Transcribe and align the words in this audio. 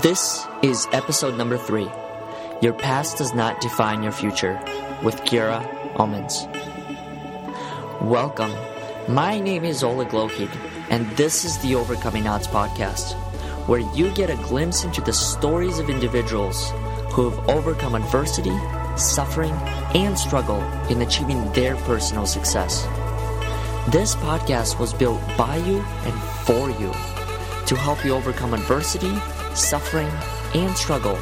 This 0.00 0.46
is 0.62 0.88
episode 0.92 1.36
number 1.36 1.58
three. 1.58 1.86
Your 2.62 2.72
past 2.72 3.18
does 3.18 3.34
not 3.34 3.60
define 3.60 4.02
your 4.02 4.10
future 4.10 4.58
with 5.02 5.20
Kira 5.24 5.62
Omans. 5.96 6.48
Welcome. 8.00 8.54
My 9.06 9.38
name 9.38 9.64
is 9.66 9.84
Oleg 9.84 10.08
Lokid, 10.08 10.48
and 10.88 11.06
this 11.18 11.44
is 11.44 11.58
the 11.58 11.74
Overcoming 11.74 12.26
Odds 12.26 12.46
podcast, 12.46 13.12
where 13.66 13.80
you 13.94 14.10
get 14.14 14.30
a 14.30 14.36
glimpse 14.48 14.82
into 14.82 15.02
the 15.02 15.12
stories 15.12 15.78
of 15.78 15.90
individuals 15.90 16.70
who 17.12 17.28
have 17.28 17.50
overcome 17.50 17.94
adversity, 17.94 18.56
suffering, 18.96 19.52
and 19.94 20.18
struggle 20.18 20.62
in 20.88 21.02
achieving 21.02 21.52
their 21.52 21.76
personal 21.76 22.24
success. 22.24 22.84
This 23.90 24.16
podcast 24.16 24.78
was 24.78 24.94
built 24.94 25.20
by 25.36 25.56
you 25.56 25.84
and 26.06 26.14
for 26.46 26.70
you 26.80 26.90
to 27.66 27.76
help 27.76 28.04
you 28.04 28.12
overcome 28.12 28.54
adversity, 28.54 29.12
suffering, 29.54 30.10
and 30.54 30.76
struggle 30.76 31.18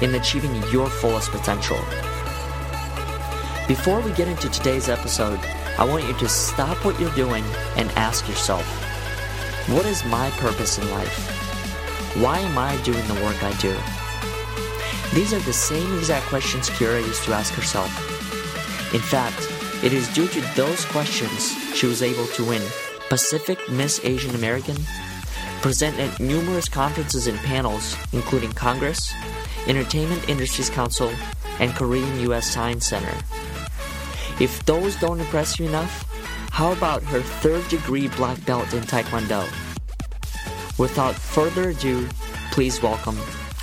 in 0.00 0.14
achieving 0.14 0.54
your 0.70 0.88
fullest 0.88 1.30
potential. 1.30 1.78
Before 3.68 4.00
we 4.00 4.12
get 4.12 4.28
into 4.28 4.48
today's 4.48 4.88
episode, 4.88 5.38
I 5.78 5.84
want 5.84 6.04
you 6.04 6.14
to 6.14 6.28
stop 6.28 6.84
what 6.84 6.98
you're 7.00 7.14
doing 7.14 7.44
and 7.76 7.90
ask 7.92 8.28
yourself, 8.28 8.64
what 9.68 9.86
is 9.86 10.04
my 10.06 10.30
purpose 10.32 10.78
in 10.78 10.90
life? 10.90 12.16
Why 12.16 12.40
am 12.40 12.58
I 12.58 12.76
doing 12.82 13.06
the 13.06 13.22
work 13.22 13.42
I 13.42 13.52
do? 13.58 13.76
These 15.14 15.32
are 15.32 15.40
the 15.40 15.52
same 15.52 15.96
exact 15.98 16.26
questions 16.26 16.68
Kira 16.70 17.00
used 17.00 17.24
to 17.24 17.32
ask 17.32 17.54
herself. 17.54 17.90
In 18.92 19.00
fact, 19.00 19.48
it 19.84 19.92
is 19.92 20.12
due 20.12 20.28
to 20.28 20.40
those 20.54 20.84
questions 20.86 21.56
she 21.74 21.86
was 21.86 22.02
able 22.02 22.26
to 22.26 22.44
win 22.44 22.62
Pacific 23.08 23.58
Miss 23.70 24.00
Asian 24.04 24.34
American, 24.34 24.76
present 25.62 25.98
at 25.98 26.18
numerous 26.18 26.68
conferences 26.68 27.28
and 27.28 27.38
panels, 27.38 27.96
including 28.12 28.52
Congress, 28.52 29.14
Entertainment 29.68 30.28
Industries 30.28 30.68
Council, 30.68 31.10
and 31.60 31.72
Korean 31.74 32.20
U.S. 32.20 32.50
Science 32.50 32.84
Center. 32.84 33.16
If 34.40 34.64
those 34.66 34.96
don't 34.96 35.20
impress 35.20 35.58
you 35.58 35.66
enough, 35.66 36.04
how 36.50 36.72
about 36.72 37.02
her 37.04 37.20
third 37.20 37.66
degree 37.68 38.08
black 38.08 38.44
belt 38.44 38.74
in 38.74 38.82
Taekwondo? 38.82 39.48
Without 40.78 41.14
further 41.14 41.70
ado, 41.70 42.08
please 42.50 42.82
welcome 42.82 43.16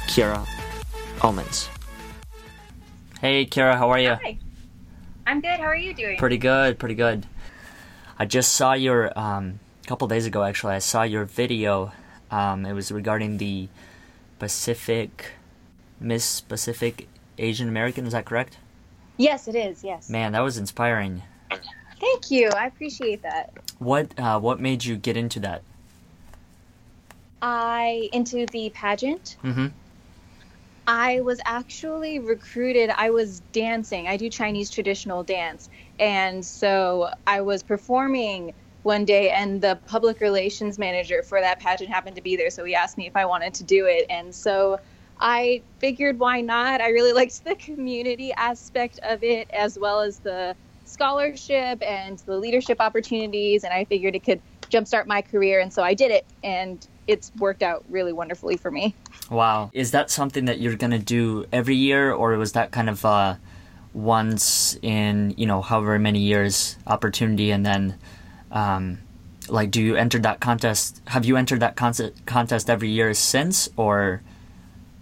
Kira 0.07 0.47
Omans. 1.17 1.67
Hey 3.19 3.45
Kira, 3.45 3.77
how 3.77 3.89
are 3.89 3.99
you? 3.99 4.15
Hi. 4.15 4.37
I'm 5.27 5.41
good. 5.41 5.59
How 5.59 5.65
are 5.65 5.75
you 5.75 5.93
doing? 5.93 6.17
Pretty 6.17 6.37
good, 6.37 6.79
pretty 6.79 6.95
good. 6.95 7.25
I 8.17 8.25
just 8.25 8.55
saw 8.55 8.73
your 8.73 9.17
um, 9.19 9.59
a 9.68 9.68
couple 9.89 10.07
days 10.07 10.27
ago. 10.27 10.43
Actually, 10.43 10.75
I 10.75 10.79
saw 10.79 11.01
your 11.01 11.25
video. 11.25 11.91
Um, 12.29 12.63
it 12.63 12.73
was 12.73 12.91
regarding 12.91 13.39
the 13.39 13.67
Pacific 14.37 15.31
Miss 15.99 16.41
Pacific 16.41 17.07
Asian 17.39 17.67
American. 17.67 18.05
Is 18.05 18.13
that 18.13 18.23
correct? 18.23 18.57
Yes, 19.17 19.47
it 19.47 19.55
is. 19.55 19.83
Yes. 19.83 20.07
Man, 20.07 20.33
that 20.33 20.41
was 20.41 20.59
inspiring. 20.59 21.23
Thank 21.99 22.29
you. 22.29 22.49
I 22.49 22.67
appreciate 22.67 23.23
that. 23.23 23.51
What 23.79 24.17
uh, 24.19 24.39
what 24.39 24.59
made 24.59 24.85
you 24.85 24.95
get 24.95 25.17
into 25.17 25.39
that? 25.39 25.63
I 27.41 28.09
into 28.13 28.45
the 28.45 28.69
pageant. 28.69 29.37
Mm-hmm. 29.43 29.67
I 30.85 31.21
was 31.21 31.41
actually 31.45 32.19
recruited. 32.19 32.91
I 32.91 33.09
was 33.09 33.39
dancing. 33.53 34.07
I 34.07 34.17
do 34.17 34.29
Chinese 34.29 34.69
traditional 34.69 35.23
dance, 35.23 35.67
and 35.99 36.45
so 36.45 37.09
I 37.25 37.41
was 37.41 37.63
performing 37.63 38.53
one 38.83 39.05
day, 39.05 39.29
and 39.29 39.61
the 39.61 39.77
public 39.87 40.21
relations 40.21 40.79
manager 40.79 41.21
for 41.23 41.41
that 41.41 41.59
pageant 41.59 41.89
happened 41.89 42.15
to 42.15 42.21
be 42.21 42.35
there. 42.35 42.49
So 42.49 42.63
he 42.63 42.75
asked 42.75 42.97
me 42.97 43.07
if 43.07 43.15
I 43.15 43.25
wanted 43.25 43.53
to 43.55 43.63
do 43.63 43.85
it, 43.85 44.05
and 44.09 44.33
so 44.33 44.79
I 45.19 45.61
figured 45.79 46.19
why 46.19 46.41
not. 46.41 46.81
I 46.81 46.89
really 46.89 47.13
liked 47.21 47.43
the 47.43 47.55
community 47.55 48.31
aspect 48.33 48.99
of 49.03 49.23
it 49.23 49.49
as 49.51 49.77
well 49.77 50.01
as 50.01 50.19
the 50.19 50.55
scholarship 50.85 51.81
and 51.83 52.17
the 52.19 52.37
leadership 52.37 52.79
opportunities, 52.79 53.63
and 53.63 53.73
I 53.73 53.85
figured 53.85 54.15
it 54.15 54.23
could 54.23 54.41
jumpstart 54.69 55.07
my 55.07 55.21
career, 55.21 55.59
and 55.59 55.73
so 55.73 55.83
I 55.83 55.93
did 55.93 56.11
it, 56.11 56.25
and 56.43 56.85
it's 57.07 57.31
worked 57.39 57.63
out 57.63 57.83
really 57.89 58.13
wonderfully 58.13 58.55
for 58.55 58.69
me. 58.69 58.93
Wow. 59.29 59.71
Is 59.73 59.91
that 59.91 60.11
something 60.11 60.45
that 60.45 60.59
you're 60.59 60.75
gonna 60.75 60.99
do 60.99 61.45
every 61.51 61.75
year, 61.75 62.11
or 62.11 62.37
was 62.37 62.53
that 62.53 62.71
kind 62.71 62.89
of 62.89 63.03
uh, 63.03 63.35
once 63.93 64.77
in 64.81 65.33
you 65.37 65.45
know 65.45 65.61
however 65.61 65.97
many 65.99 66.19
years 66.19 66.77
opportunity, 66.87 67.51
and 67.51 67.65
then 67.65 67.95
um, 68.51 68.99
like 69.47 69.71
do 69.71 69.81
you 69.81 69.95
enter 69.95 70.19
that 70.19 70.39
contest? 70.39 71.01
Have 71.07 71.25
you 71.25 71.37
entered 71.37 71.61
that 71.61 71.75
con- 71.75 71.93
contest 72.25 72.69
every 72.69 72.89
year 72.89 73.13
since, 73.13 73.69
or? 73.77 74.21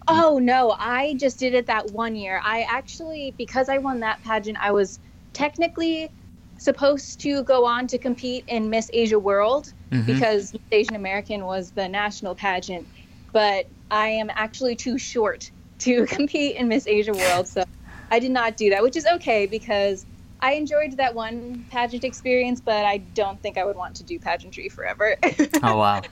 Oh 0.06 0.38
no, 0.38 0.74
I 0.78 1.14
just 1.14 1.38
did 1.38 1.54
it 1.54 1.66
that 1.66 1.90
one 1.90 2.16
year. 2.16 2.40
I 2.42 2.62
actually 2.62 3.34
because 3.36 3.68
I 3.68 3.78
won 3.78 4.00
that 4.00 4.22
pageant, 4.24 4.58
I 4.60 4.72
was 4.72 4.98
technically 5.32 6.10
supposed 6.56 7.20
to 7.20 7.42
go 7.44 7.64
on 7.64 7.86
to 7.86 7.98
compete 7.98 8.44
in 8.48 8.68
Miss 8.70 8.90
Asia 8.92 9.18
World 9.18 9.72
Mhm. 9.92 10.06
because 10.06 10.52
Miss 10.52 10.62
Asian 10.72 10.96
American 10.96 11.44
was 11.44 11.70
the 11.70 11.88
national 11.88 12.34
pageant, 12.34 12.86
but 13.32 13.66
I 13.90 14.08
am 14.08 14.30
actually 14.34 14.74
too 14.76 14.98
short 14.98 15.50
to 15.80 16.04
compete 16.16 16.56
in 16.56 16.68
Miss 16.68 16.86
Asia 16.86 17.12
World, 17.12 17.46
so 17.46 17.62
I 18.10 18.18
did 18.18 18.30
not 18.30 18.56
do 18.56 18.70
that, 18.70 18.82
which 18.82 18.96
is 18.96 19.06
okay 19.06 19.46
because 19.46 20.04
I 20.40 20.52
enjoyed 20.52 20.96
that 20.98 21.14
one 21.14 21.64
pageant 21.70 22.04
experience, 22.04 22.60
but 22.60 22.84
I 22.84 22.98
don't 22.98 23.40
think 23.42 23.58
I 23.58 23.64
would 23.64 23.76
want 23.76 23.96
to 23.96 24.02
do 24.02 24.18
pageantry 24.18 24.68
forever. 24.68 25.16
oh 25.62 25.78
wow. 25.78 26.02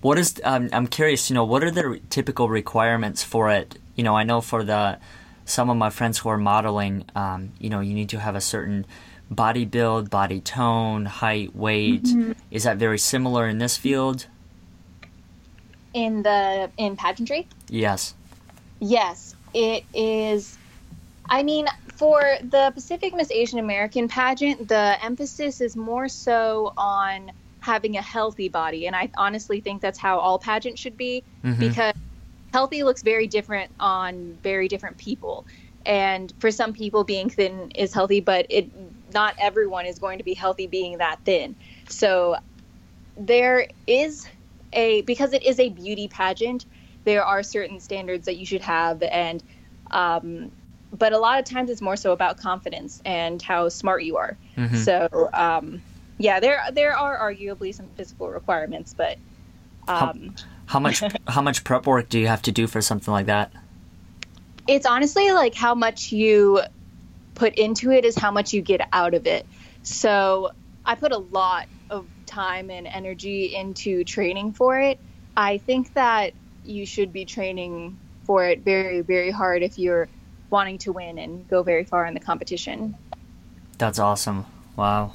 What 0.00 0.18
is 0.18 0.40
um, 0.44 0.68
I'm 0.72 0.86
curious. 0.86 1.28
You 1.30 1.34
know, 1.34 1.44
what 1.44 1.64
are 1.64 1.70
the 1.70 2.00
typical 2.10 2.48
requirements 2.48 3.22
for 3.24 3.50
it? 3.50 3.78
You 3.96 4.04
know, 4.04 4.16
I 4.16 4.22
know 4.22 4.40
for 4.40 4.62
the 4.64 4.98
some 5.44 5.68
of 5.68 5.76
my 5.76 5.90
friends 5.90 6.18
who 6.18 6.28
are 6.28 6.38
modeling, 6.38 7.04
um, 7.14 7.52
you 7.58 7.68
know, 7.68 7.80
you 7.80 7.92
need 7.92 8.08
to 8.10 8.20
have 8.20 8.34
a 8.34 8.40
certain 8.40 8.86
body 9.30 9.64
build, 9.64 10.10
body 10.10 10.40
tone, 10.40 11.06
height, 11.06 11.54
weight. 11.54 12.08
Is 12.50 12.64
that 12.64 12.76
very 12.78 12.98
similar 12.98 13.46
in 13.48 13.58
this 13.58 13.76
field? 13.76 14.26
in 15.94 16.22
the 16.22 16.70
in 16.76 16.96
pageantry? 16.96 17.46
Yes. 17.68 18.14
Yes, 18.80 19.34
it 19.54 19.84
is. 19.94 20.58
I 21.30 21.42
mean, 21.42 21.66
for 21.96 22.22
the 22.42 22.72
Pacific 22.74 23.14
Miss 23.14 23.30
Asian 23.30 23.58
American 23.58 24.08
pageant, 24.08 24.68
the 24.68 24.96
emphasis 25.02 25.60
is 25.60 25.76
more 25.76 26.08
so 26.08 26.72
on 26.76 27.32
having 27.60 27.96
a 27.96 28.02
healthy 28.02 28.48
body. 28.48 28.86
And 28.86 28.94
I 28.94 29.10
honestly 29.16 29.60
think 29.60 29.80
that's 29.80 29.98
how 29.98 30.18
all 30.18 30.38
pageants 30.38 30.80
should 30.80 30.96
be 30.96 31.24
Mhm. 31.44 31.58
because 31.58 31.94
healthy 32.52 32.82
looks 32.82 33.02
very 33.02 33.26
different 33.26 33.70
on 33.80 34.38
very 34.42 34.68
different 34.68 34.98
people. 34.98 35.46
And 35.86 36.32
for 36.40 36.50
some 36.50 36.72
people, 36.72 37.04
being 37.04 37.30
thin 37.30 37.70
is 37.74 37.92
healthy, 37.92 38.20
but 38.20 38.46
it 38.50 38.70
not 39.12 39.34
everyone 39.38 39.86
is 39.86 39.98
going 39.98 40.18
to 40.18 40.24
be 40.24 40.34
healthy 40.34 40.66
being 40.66 40.98
that 40.98 41.20
thin. 41.24 41.56
So 41.88 42.36
there 43.16 43.68
is 43.86 44.26
a 44.72 45.02
because 45.02 45.32
it 45.32 45.44
is 45.44 45.60
a 45.60 45.68
beauty 45.68 46.08
pageant 46.08 46.66
there 47.04 47.24
are 47.24 47.42
certain 47.42 47.80
standards 47.80 48.24
that 48.24 48.36
you 48.36 48.46
should 48.46 48.62
have 48.62 49.02
and 49.02 49.42
um, 49.90 50.50
but 50.98 51.12
a 51.12 51.18
lot 51.18 51.38
of 51.38 51.44
times 51.44 51.70
it's 51.70 51.82
more 51.82 51.96
so 51.96 52.12
about 52.12 52.36
confidence 52.38 53.00
and 53.04 53.42
how 53.42 53.68
smart 53.68 54.04
you 54.04 54.16
are 54.16 54.38
Mhm. 54.56 54.76
so 54.76 55.30
um, 55.34 55.82
yeah 56.18 56.40
there 56.40 56.60
there 56.72 56.96
are 56.96 57.18
arguably 57.18 57.74
some 57.74 57.88
physical 57.96 58.28
requirements 58.28 58.94
but 58.96 59.18
um, 59.88 60.34
How 60.66 60.80
much 60.80 61.02
how 61.28 61.42
much 61.42 61.64
prep 61.64 61.86
work 61.86 62.08
do 62.08 62.18
you 62.18 62.26
have 62.28 62.42
to 62.42 62.52
do 62.52 62.66
for 62.66 62.80
something 62.80 63.12
like 63.12 63.26
that? 63.26 63.52
it's 64.66 64.86
honestly 64.86 65.30
like 65.32 65.54
how 65.54 65.74
much 65.74 66.10
you 66.12 66.60
put 67.34 67.54
into 67.56 67.90
it 67.90 68.04
is 68.04 68.16
how 68.16 68.30
much 68.30 68.52
you 68.52 68.62
get 68.62 68.80
out 68.92 69.14
of 69.14 69.26
it. 69.26 69.46
So 69.82 70.50
I 70.84 70.94
put 70.94 71.12
a 71.12 71.18
lot 71.18 71.66
of 71.90 72.08
time 72.26 72.70
and 72.70 72.86
energy 72.86 73.54
into 73.54 74.04
training 74.04 74.54
for 74.54 74.80
it. 74.80 75.00
I 75.36 75.58
think 75.58 75.92
that 75.94 76.34
you 76.62 76.86
should 76.86 77.12
be 77.12 77.24
training 77.24 77.98
for 78.24 78.46
it 78.46 78.64
very, 78.64 79.02
very 79.02 79.30
hard 79.30 79.62
if 79.62 79.78
you're 79.78 80.08
wanting 80.54 80.78
to 80.78 80.92
win 80.92 81.18
and 81.18 81.46
go 81.48 81.64
very 81.64 81.84
far 81.84 82.06
in 82.06 82.14
the 82.14 82.20
competition. 82.20 82.94
That's 83.76 83.98
awesome. 83.98 84.46
Wow. 84.76 85.12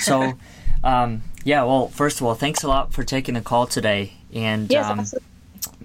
So, 0.00 0.34
um, 0.84 1.22
yeah. 1.44 1.62
Well, 1.62 1.86
first 1.86 2.20
of 2.20 2.26
all, 2.26 2.34
thanks 2.34 2.64
a 2.64 2.68
lot 2.68 2.92
for 2.92 3.04
taking 3.04 3.34
the 3.34 3.40
call 3.40 3.68
today. 3.68 4.14
And 4.34 4.68
Yes, 4.68 5.14
um, 5.14 5.20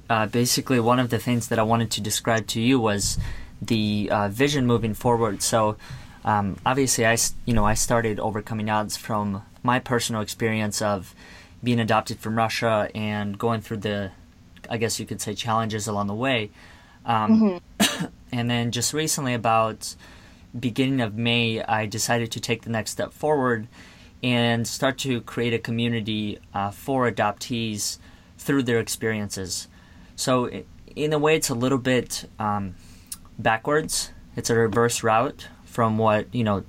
uh, 0.10 0.26
basically 0.26 0.80
one 0.80 1.00
of 1.00 1.12
the 1.12 1.20
things 1.20 1.50
that 1.50 1.60
I 1.60 1.64
wanted 1.64 1.92
to 1.92 2.02
describe 2.02 2.48
to 2.48 2.60
you 2.60 2.80
was 2.80 3.20
the 3.62 4.10
uh, 4.12 4.30
vision 4.30 4.66
moving 4.66 4.96
forward. 4.96 5.44
So 5.44 5.78
um, 6.26 6.58
obviously, 6.66 7.06
I 7.06 7.16
you 7.46 7.54
know 7.54 7.66
I 7.66 7.76
started 7.76 8.20
overcoming 8.20 8.68
odds 8.68 8.98
from 8.98 9.44
my 9.62 9.78
personal 9.78 10.22
experience 10.22 10.82
of 10.82 11.14
being 11.64 11.80
adopted 11.80 12.18
from 12.18 12.36
Russia 12.36 12.90
and 12.96 13.38
going 13.38 13.62
through 13.62 13.78
the, 13.78 14.10
I 14.70 14.78
guess 14.78 15.00
you 15.00 15.06
could 15.06 15.22
say, 15.22 15.36
challenges 15.36 15.88
along 15.88 16.08
the 16.08 16.16
way. 16.16 16.50
Um, 17.06 17.60
and 18.32 18.50
then 18.50 18.72
just 18.72 18.94
recently, 18.94 19.34
about 19.34 19.96
beginning 20.58 21.02
of 21.02 21.16
May, 21.16 21.62
I 21.62 21.86
decided 21.86 22.32
to 22.32 22.40
take 22.40 22.64
the 22.64 22.70
next 22.70 22.92
step 22.92 23.14
forward 23.14 23.68
and 24.22 24.68
start 24.68 24.98
to 25.00 25.22
create 25.22 25.54
a 25.54 25.60
community 25.60 26.40
uh, 26.54 26.72
for 26.72 27.10
adoptees 27.10 27.98
through 28.38 28.64
their 28.64 28.80
experiences. 28.80 29.68
So, 30.16 30.50
in 30.96 31.14
a 31.14 31.20
way, 31.20 31.36
it's 31.36 31.50
a 31.50 31.56
little 31.56 31.78
bit 31.78 32.30
um, 32.40 32.76
backwards. 33.38 34.12
It's 34.36 34.50
a 34.50 34.56
reverse 34.56 35.04
route 35.04 35.48
from 35.66 35.98
what 35.98 36.34
you 36.34 36.44
know 36.44 36.64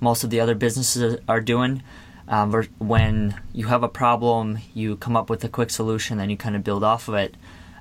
most 0.00 0.24
of 0.24 0.30
the 0.30 0.40
other 0.40 0.54
businesses 0.54 1.18
are 1.28 1.40
doing. 1.40 1.82
Um, 2.28 2.52
when 2.78 3.40
you 3.52 3.66
have 3.66 3.84
a 3.84 3.88
problem, 3.88 4.58
you 4.74 4.96
come 4.96 5.16
up 5.16 5.30
with 5.30 5.44
a 5.44 5.48
quick 5.48 5.70
solution, 5.70 6.18
and 6.18 6.30
you 6.30 6.36
kind 6.36 6.56
of 6.56 6.64
build 6.64 6.82
off 6.82 7.08
of 7.08 7.14
it. 7.14 7.36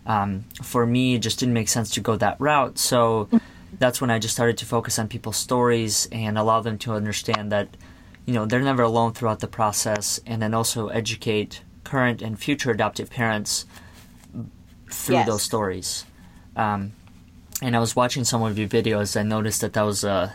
Um, 0.06 0.46
for 0.62 0.86
me, 0.86 1.16
it 1.16 1.20
just 1.20 1.40
didn't 1.40 1.54
make 1.54 1.68
sense 1.68 1.90
to 1.92 2.02
go 2.02 2.16
that 2.18 2.40
route. 2.40 2.78
So 2.78 3.28
that's 3.80 4.00
when 4.00 4.12
I 4.12 4.20
just 4.20 4.34
started 4.34 4.58
to 4.60 4.66
focus 4.66 5.00
on 5.00 5.08
people's 5.08 5.38
stories 5.38 6.08
and 6.12 6.38
allow 6.38 6.62
them 6.62 6.78
to 6.80 6.94
understand 6.94 7.52
that, 7.52 7.68
you 8.26 8.34
know, 8.34 8.46
they're 8.46 8.62
never 8.62 8.84
alone 8.84 9.14
throughout 9.14 9.40
the 9.40 9.48
process, 9.48 10.20
and 10.26 10.42
then 10.42 10.54
also 10.54 10.88
educate 10.90 11.62
current 11.84 12.22
and 12.22 12.40
future 12.40 12.72
adoptive 12.72 13.10
parents 13.10 13.66
through 14.92 15.16
yes. 15.16 15.28
those 15.28 15.42
stories. 15.42 16.06
Um, 16.56 16.94
and 17.62 17.76
I 17.76 17.80
was 17.80 17.96
watching 17.96 18.24
some 18.24 18.44
of 18.44 18.58
your 18.58 18.68
videos. 18.68 19.20
I 19.20 19.24
noticed 19.24 19.62
that 19.62 19.74
that 19.74 19.84
was 19.84 20.04
a, 20.04 20.34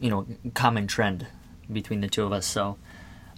you 0.00 0.10
know, 0.10 0.26
common 0.54 0.86
trend 0.86 1.26
between 1.72 2.00
the 2.00 2.08
two 2.08 2.24
of 2.24 2.32
us. 2.32 2.46
So, 2.46 2.78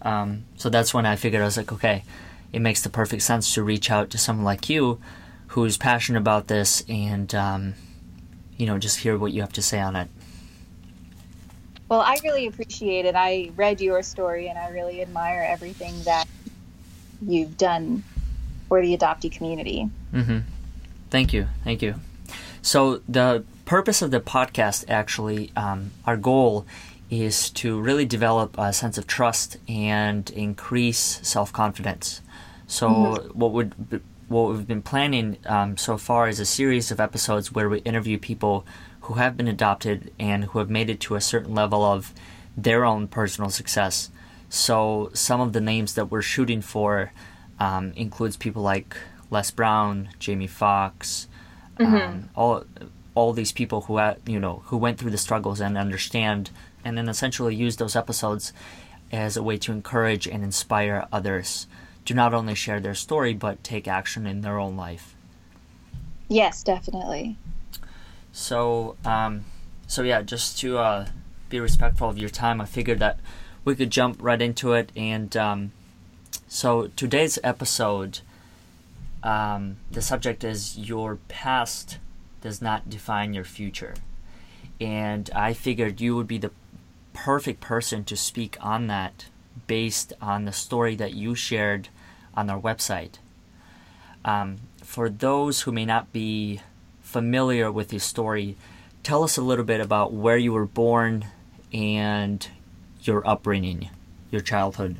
um, 0.03 0.45
so 0.57 0.71
that's 0.71 0.95
when 0.95 1.07
I 1.07 1.17
figured 1.17 1.43
I 1.43 1.45
was 1.45 1.57
like, 1.57 1.73
okay, 1.73 2.05
it 2.53 2.61
makes 2.61 2.83
the 2.83 2.91
perfect 2.91 3.23
sense 3.23 3.55
to 3.55 3.63
reach 3.63 3.91
out 3.91 4.11
to 4.11 4.19
someone 4.19 4.45
like 4.45 4.69
you, 4.69 5.01
who's 5.49 5.77
passionate 5.77 6.19
about 6.19 6.49
this, 6.49 6.83
and 6.89 7.35
um, 7.35 7.75
you 8.57 8.67
know, 8.67 8.79
just 8.79 8.99
hear 8.99 9.19
what 9.19 9.33
you 9.33 9.41
have 9.41 9.53
to 9.55 9.63
say 9.63 9.81
on 9.81 9.97
it. 9.97 10.09
Well, 11.89 12.01
I 12.01 12.19
really 12.23 12.47
appreciate 12.47 13.07
it. 13.07 13.15
I 13.15 13.51
read 13.57 13.81
your 13.81 14.03
story, 14.03 14.49
and 14.49 14.59
I 14.59 14.69
really 14.69 15.01
admire 15.01 15.47
everything 15.49 16.03
that 16.05 16.27
you've 17.23 17.57
done 17.57 18.05
for 18.69 18.83
the 18.83 18.97
adoptee 18.97 19.33
community. 19.33 19.89
Mm-hmm. 20.13 20.39
Thank 21.11 21.33
you. 21.33 21.49
Thank 21.65 21.81
you. 21.81 21.95
So, 22.61 23.01
the 23.09 23.45
purpose 23.65 24.03
of 24.03 24.11
the 24.11 24.21
podcast 24.21 24.85
actually, 24.89 25.51
um, 25.57 25.93
our 26.05 26.17
goal 26.17 26.67
is 27.11 27.49
to 27.51 27.81
really 27.81 28.05
develop 28.05 28.55
a 28.59 28.73
sense 28.75 28.99
of 28.99 29.07
trust 29.07 29.57
and 29.67 30.29
increase 30.31 31.21
self 31.23 31.53
confidence. 31.53 32.21
So, 32.67 32.89
mm-hmm. 32.91 33.39
what 33.39 33.53
would 33.53 34.03
what 34.29 34.51
we've 34.51 34.67
been 34.67 34.83
planning 34.83 35.39
um, 35.47 35.77
so 35.77 35.97
far 35.97 36.29
is 36.29 36.39
a 36.39 36.47
series 36.47 36.91
of 36.91 37.01
episodes 37.01 37.53
where 37.53 37.69
we 37.69 37.79
interview 37.81 38.19
people 38.19 38.67
who 39.03 39.15
have 39.15 39.37
been 39.37 39.49
adopted 39.49 40.13
and 40.19 40.45
who 40.45 40.59
have 40.59 40.69
made 40.69 40.91
it 40.91 41.01
to 41.01 41.15
a 41.15 41.21
certain 41.21 41.55
level 41.55 41.83
of 41.83 42.13
their 42.57 42.85
own 42.85 43.09
personal 43.09 43.49
success. 43.49 44.11
So, 44.51 45.11
some 45.15 45.41
of 45.41 45.53
the 45.53 45.61
names 45.61 45.95
that 45.95 46.11
we're 46.11 46.23
shooting 46.23 46.61
for 46.61 47.13
um, 47.59 47.93
includes 47.97 48.37
people 48.37 48.63
like 48.63 48.97
Les 49.31 49.51
Brown, 49.51 50.11
Jamie 50.19 50.47
Foxx, 50.47 51.27
mm-hmm. 51.79 51.95
um, 51.95 52.31
all 52.35 52.65
all 53.15 53.33
these 53.33 53.51
people 53.51 53.83
who 53.83 53.97
had, 53.97 54.19
you 54.27 54.39
know 54.39 54.63
who 54.67 54.77
went 54.77 54.99
through 54.99 55.11
the 55.11 55.19
struggles 55.19 55.61
and 55.61 55.77
understand, 55.77 56.51
and 56.85 56.97
then 56.97 57.09
essentially 57.09 57.55
use 57.55 57.77
those 57.77 57.97
episodes 57.97 58.53
as 59.11 59.37
a 59.37 59.43
way 59.43 59.57
to 59.57 59.73
encourage 59.73 60.27
and 60.27 60.45
inspire 60.45 61.07
others 61.13 61.67
to 62.09 62.15
not 62.15 62.33
only 62.33 62.55
share 62.55 62.81
their 62.81 62.95
story 62.95 63.35
but 63.35 63.63
take 63.63 63.87
action 63.87 64.27
in 64.27 64.41
their 64.41 64.59
own 64.59 64.79
life. 64.79 65.15
Yes, 66.27 66.63
definitely. 66.63 67.37
So, 68.33 68.97
um, 69.05 69.45
so 69.87 70.03
yeah, 70.03 70.23
just 70.23 70.59
to 70.61 70.79
uh, 70.79 71.09
be 71.51 71.61
respectful 71.61 72.09
of 72.09 72.17
your 72.17 72.31
time, 72.31 72.63
I 72.63 72.65
figured 72.65 72.99
that 73.01 73.21
we 73.63 73.77
could 73.77 73.91
jump 73.91 74.17
right 74.23 74.41
into 74.41 74.73
it 74.73 74.91
and 74.97 75.37
um, 75.37 75.73
so 76.47 76.87
today's 76.97 77.39
episode, 77.45 78.21
um, 79.23 79.77
the 79.91 80.01
subject 80.01 80.43
is 80.45 80.79
your 80.79 81.17
past 81.29 81.99
does 82.41 82.63
not 82.63 82.89
define 82.89 83.35
your 83.35 83.45
future, 83.45 83.93
and 84.81 85.29
I 85.35 85.53
figured 85.53 86.01
you 86.01 86.17
would 86.17 86.27
be 86.27 86.39
the 86.39 86.53
perfect 87.13 87.61
person 87.61 88.03
to 88.05 88.17
speak 88.17 88.57
on 88.63 88.87
that 88.87 89.27
based 89.67 90.15
on 90.23 90.47
the 90.47 90.53
story 90.53 90.95
that 90.97 91.13
you 91.13 91.35
shared 91.35 91.91
on 92.39 92.49
our 92.49 92.61
website. 92.61 93.15
Um, 94.25 94.59
for 94.85 95.11
those 95.11 95.63
who 95.63 95.73
may 95.73 95.85
not 95.85 96.13
be 96.13 96.61
familiar 97.03 97.71
with 97.73 97.93
your 97.93 98.01
story, 98.01 98.57
tell 99.03 99.25
us 99.25 99.37
a 99.37 99.43
little 99.43 99.65
bit 99.65 99.81
about 99.81 100.13
where 100.13 100.37
you 100.37 100.53
were 100.53 100.67
born 100.67 101.27
and 101.73 102.47
your 103.03 103.27
upbringing, 103.29 103.91
your 104.31 104.41
childhood. 104.41 104.97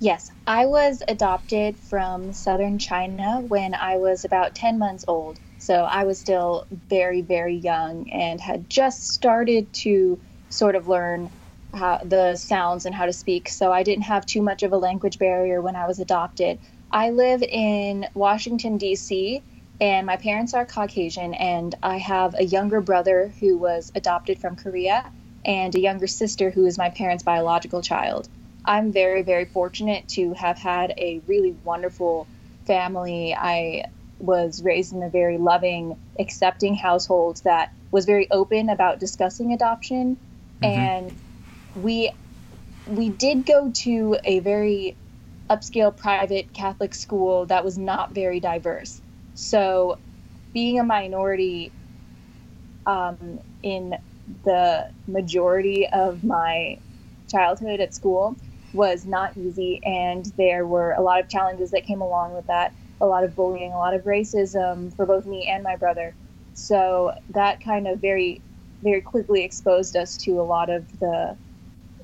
Yes, 0.00 0.32
I 0.46 0.66
was 0.66 1.00
adopted 1.06 1.76
from 1.76 2.32
southern 2.32 2.78
China 2.78 3.40
when 3.46 3.72
I 3.74 3.96
was 3.96 4.24
about 4.24 4.56
10 4.56 4.78
months 4.78 5.04
old. 5.06 5.38
So 5.58 5.84
I 5.84 6.04
was 6.04 6.18
still 6.18 6.66
very, 6.70 7.20
very 7.20 7.54
young 7.54 8.10
and 8.10 8.40
had 8.40 8.68
just 8.68 9.08
started 9.08 9.72
to 9.84 10.18
sort 10.50 10.74
of 10.74 10.88
learn 10.88 11.30
how, 11.76 11.98
the 12.04 12.36
sounds 12.36 12.86
and 12.86 12.94
how 12.94 13.06
to 13.06 13.12
speak. 13.12 13.48
So 13.48 13.72
I 13.72 13.82
didn't 13.82 14.04
have 14.04 14.26
too 14.26 14.42
much 14.42 14.62
of 14.62 14.72
a 14.72 14.78
language 14.78 15.18
barrier 15.18 15.60
when 15.60 15.76
I 15.76 15.86
was 15.86 15.98
adopted. 15.98 16.58
I 16.90 17.10
live 17.10 17.42
in 17.42 18.06
Washington, 18.14 18.78
D.C., 18.78 19.42
and 19.80 20.06
my 20.06 20.16
parents 20.16 20.54
are 20.54 20.64
Caucasian, 20.64 21.34
and 21.34 21.74
I 21.82 21.98
have 21.98 22.34
a 22.38 22.44
younger 22.44 22.80
brother 22.80 23.32
who 23.40 23.58
was 23.58 23.90
adopted 23.94 24.38
from 24.38 24.54
Korea 24.54 25.04
and 25.44 25.74
a 25.74 25.80
younger 25.80 26.06
sister 26.06 26.50
who 26.50 26.64
is 26.66 26.78
my 26.78 26.90
parents' 26.90 27.24
biological 27.24 27.82
child. 27.82 28.28
I'm 28.64 28.92
very, 28.92 29.22
very 29.22 29.44
fortunate 29.44 30.08
to 30.10 30.32
have 30.34 30.58
had 30.58 30.94
a 30.96 31.20
really 31.26 31.56
wonderful 31.64 32.26
family. 32.66 33.34
I 33.34 33.90
was 34.18 34.62
raised 34.62 34.92
in 34.92 35.02
a 35.02 35.10
very 35.10 35.38
loving, 35.38 35.98
accepting 36.18 36.74
household 36.74 37.42
that 37.44 37.72
was 37.90 38.06
very 38.06 38.30
open 38.30 38.70
about 38.70 39.00
discussing 39.00 39.52
adoption. 39.52 40.16
Mm-hmm. 40.62 40.64
And 40.64 41.12
we 41.74 42.12
we 42.86 43.10
did 43.10 43.46
go 43.46 43.70
to 43.72 44.16
a 44.24 44.40
very 44.40 44.98
upscale 45.50 45.96
private 45.96 46.52
Catholic 46.54 46.94
school 46.94 47.46
that 47.46 47.64
was 47.64 47.78
not 47.78 48.14
very 48.14 48.40
diverse. 48.40 49.02
So 49.34 50.00
being 50.52 50.78
a 50.80 50.84
minority 50.84 51.74
um, 52.86 53.38
in 53.62 53.94
the 54.44 54.88
majority 55.06 55.88
of 55.92 56.24
my 56.24 56.78
childhood 57.30 57.80
at 57.80 57.94
school 57.94 58.36
was 58.72 59.06
not 59.06 59.36
easy, 59.36 59.80
and 59.84 60.26
there 60.36 60.66
were 60.66 60.92
a 60.92 61.02
lot 61.02 61.20
of 61.20 61.28
challenges 61.28 61.70
that 61.70 61.84
came 61.86 62.00
along 62.00 62.34
with 62.34 62.46
that 62.46 62.74
a 63.00 63.06
lot 63.06 63.24
of 63.24 63.34
bullying, 63.34 63.72
a 63.72 63.78
lot 63.78 63.94
of 63.94 64.02
racism 64.04 64.94
for 64.94 65.04
both 65.04 65.26
me 65.26 65.46
and 65.46 65.62
my 65.62 65.76
brother. 65.76 66.16
So 66.54 67.12
that 67.30 67.60
kind 67.60 67.88
of 67.88 68.00
very, 68.00 68.42
very 68.82 69.02
quickly 69.02 69.44
exposed 69.44 69.96
us 69.96 70.16
to 70.18 70.40
a 70.40 70.42
lot 70.44 70.70
of 70.70 70.86
the 71.00 71.36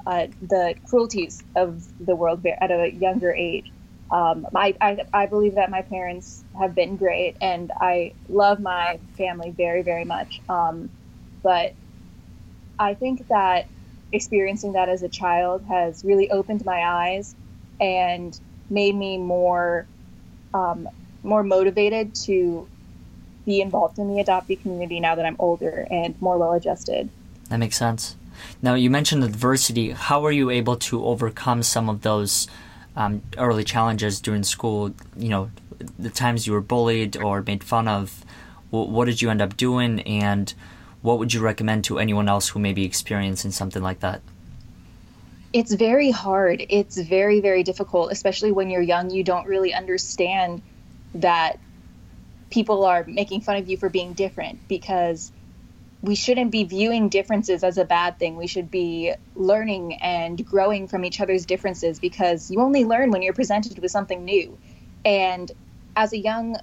uh, 0.06 0.26
the 0.42 0.74
cruelties 0.88 1.42
of 1.56 1.84
the 2.04 2.16
world 2.16 2.44
at 2.46 2.70
a 2.70 2.92
younger 2.92 3.32
age. 3.32 3.70
Um, 4.10 4.46
I, 4.54 4.74
I, 4.80 5.04
I 5.12 5.26
believe 5.26 5.54
that 5.54 5.70
my 5.70 5.82
parents 5.82 6.42
have 6.58 6.74
been 6.74 6.96
great, 6.96 7.36
and 7.40 7.70
I 7.80 8.12
love 8.28 8.60
my 8.60 8.98
family 9.16 9.50
very, 9.50 9.82
very 9.82 10.04
much. 10.04 10.40
Um, 10.48 10.90
but 11.42 11.74
I 12.78 12.94
think 12.94 13.28
that 13.28 13.68
experiencing 14.12 14.72
that 14.72 14.88
as 14.88 15.02
a 15.02 15.08
child 15.08 15.64
has 15.68 16.04
really 16.04 16.30
opened 16.30 16.64
my 16.64 16.84
eyes 16.84 17.34
and 17.80 18.38
made 18.68 18.94
me 18.94 19.18
more 19.18 19.86
um, 20.52 20.88
more 21.22 21.42
motivated 21.42 22.14
to 22.14 22.66
be 23.46 23.60
involved 23.60 23.98
in 23.98 24.14
the 24.14 24.22
adoptee 24.22 24.60
community 24.60 24.98
now 25.00 25.14
that 25.14 25.24
I'm 25.24 25.36
older 25.38 25.86
and 25.90 26.20
more 26.20 26.38
well 26.38 26.52
adjusted. 26.52 27.08
That 27.48 27.58
makes 27.58 27.76
sense. 27.76 28.16
Now 28.62 28.74
you 28.74 28.90
mentioned 28.90 29.24
adversity. 29.24 29.90
How 29.90 30.20
were 30.20 30.32
you 30.32 30.50
able 30.50 30.76
to 30.76 31.04
overcome 31.04 31.62
some 31.62 31.88
of 31.88 32.02
those 32.02 32.48
um, 32.96 33.22
early 33.38 33.64
challenges 33.64 34.20
during 34.20 34.42
school? 34.42 34.92
You 35.16 35.28
know, 35.28 35.50
the 35.98 36.10
times 36.10 36.46
you 36.46 36.52
were 36.52 36.60
bullied 36.60 37.16
or 37.16 37.42
made 37.42 37.64
fun 37.64 37.88
of. 37.88 38.24
What 38.70 39.06
did 39.06 39.20
you 39.20 39.30
end 39.30 39.42
up 39.42 39.56
doing, 39.56 40.00
and 40.02 40.54
what 41.02 41.18
would 41.18 41.34
you 41.34 41.40
recommend 41.40 41.82
to 41.84 41.98
anyone 41.98 42.28
else 42.28 42.50
who 42.50 42.60
may 42.60 42.72
be 42.72 42.84
experiencing 42.84 43.50
something 43.50 43.82
like 43.82 43.98
that? 44.00 44.22
It's 45.52 45.74
very 45.74 46.12
hard. 46.12 46.64
It's 46.68 46.96
very, 46.96 47.40
very 47.40 47.64
difficult, 47.64 48.12
especially 48.12 48.52
when 48.52 48.70
you're 48.70 48.80
young. 48.80 49.10
You 49.10 49.24
don't 49.24 49.48
really 49.48 49.74
understand 49.74 50.62
that 51.16 51.58
people 52.50 52.84
are 52.84 53.04
making 53.04 53.40
fun 53.40 53.56
of 53.56 53.68
you 53.68 53.76
for 53.76 53.88
being 53.88 54.12
different 54.12 54.68
because 54.68 55.32
we 56.02 56.14
shouldn't 56.14 56.50
be 56.50 56.64
viewing 56.64 57.08
differences 57.08 57.62
as 57.62 57.76
a 57.76 57.84
bad 57.84 58.18
thing. 58.18 58.36
We 58.36 58.46
should 58.46 58.70
be 58.70 59.12
learning 59.34 59.94
and 59.96 60.44
growing 60.44 60.88
from 60.88 61.04
each 61.04 61.20
other's 61.20 61.44
differences 61.44 61.98
because 61.98 62.50
you 62.50 62.60
only 62.60 62.84
learn 62.84 63.10
when 63.10 63.22
you're 63.22 63.34
presented 63.34 63.78
with 63.78 63.90
something 63.90 64.24
new. 64.24 64.58
And 65.04 65.50
as 65.94 66.12
a 66.12 66.18
young 66.18 66.56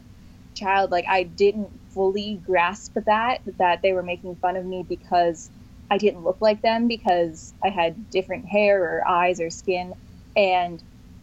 child, 0.55 0.91
like 0.91 1.05
I 1.07 1.23
didn't 1.23 1.69
fully 1.89 2.41
grasp 2.45 2.95
that 3.05 3.41
that 3.59 3.81
they 3.83 3.93
were 3.93 4.03
making 4.03 4.35
fun 4.37 4.55
of 4.55 4.65
me 4.65 4.83
because 4.87 5.51
I 5.89 5.99
didn't 5.99 6.23
look 6.23 6.41
like 6.41 6.61
them 6.61 6.87
because 6.87 7.53
I 7.63 7.69
had 7.69 8.09
different 8.09 8.45
hair 8.45 8.83
or 8.83 9.07
eyes 9.07 9.39
or 9.39 9.51
skin. 9.51 9.93
And 10.35 10.81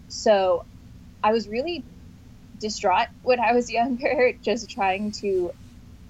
so 0.09 0.65
I 1.23 1.33
was 1.33 1.49
really 1.49 1.85
distraught 2.61 3.09
when 3.23 3.41
I 3.41 3.53
was 3.53 3.71
younger, 3.73 4.35
just 4.43 4.71
trying 4.71 5.11
to 5.21 5.53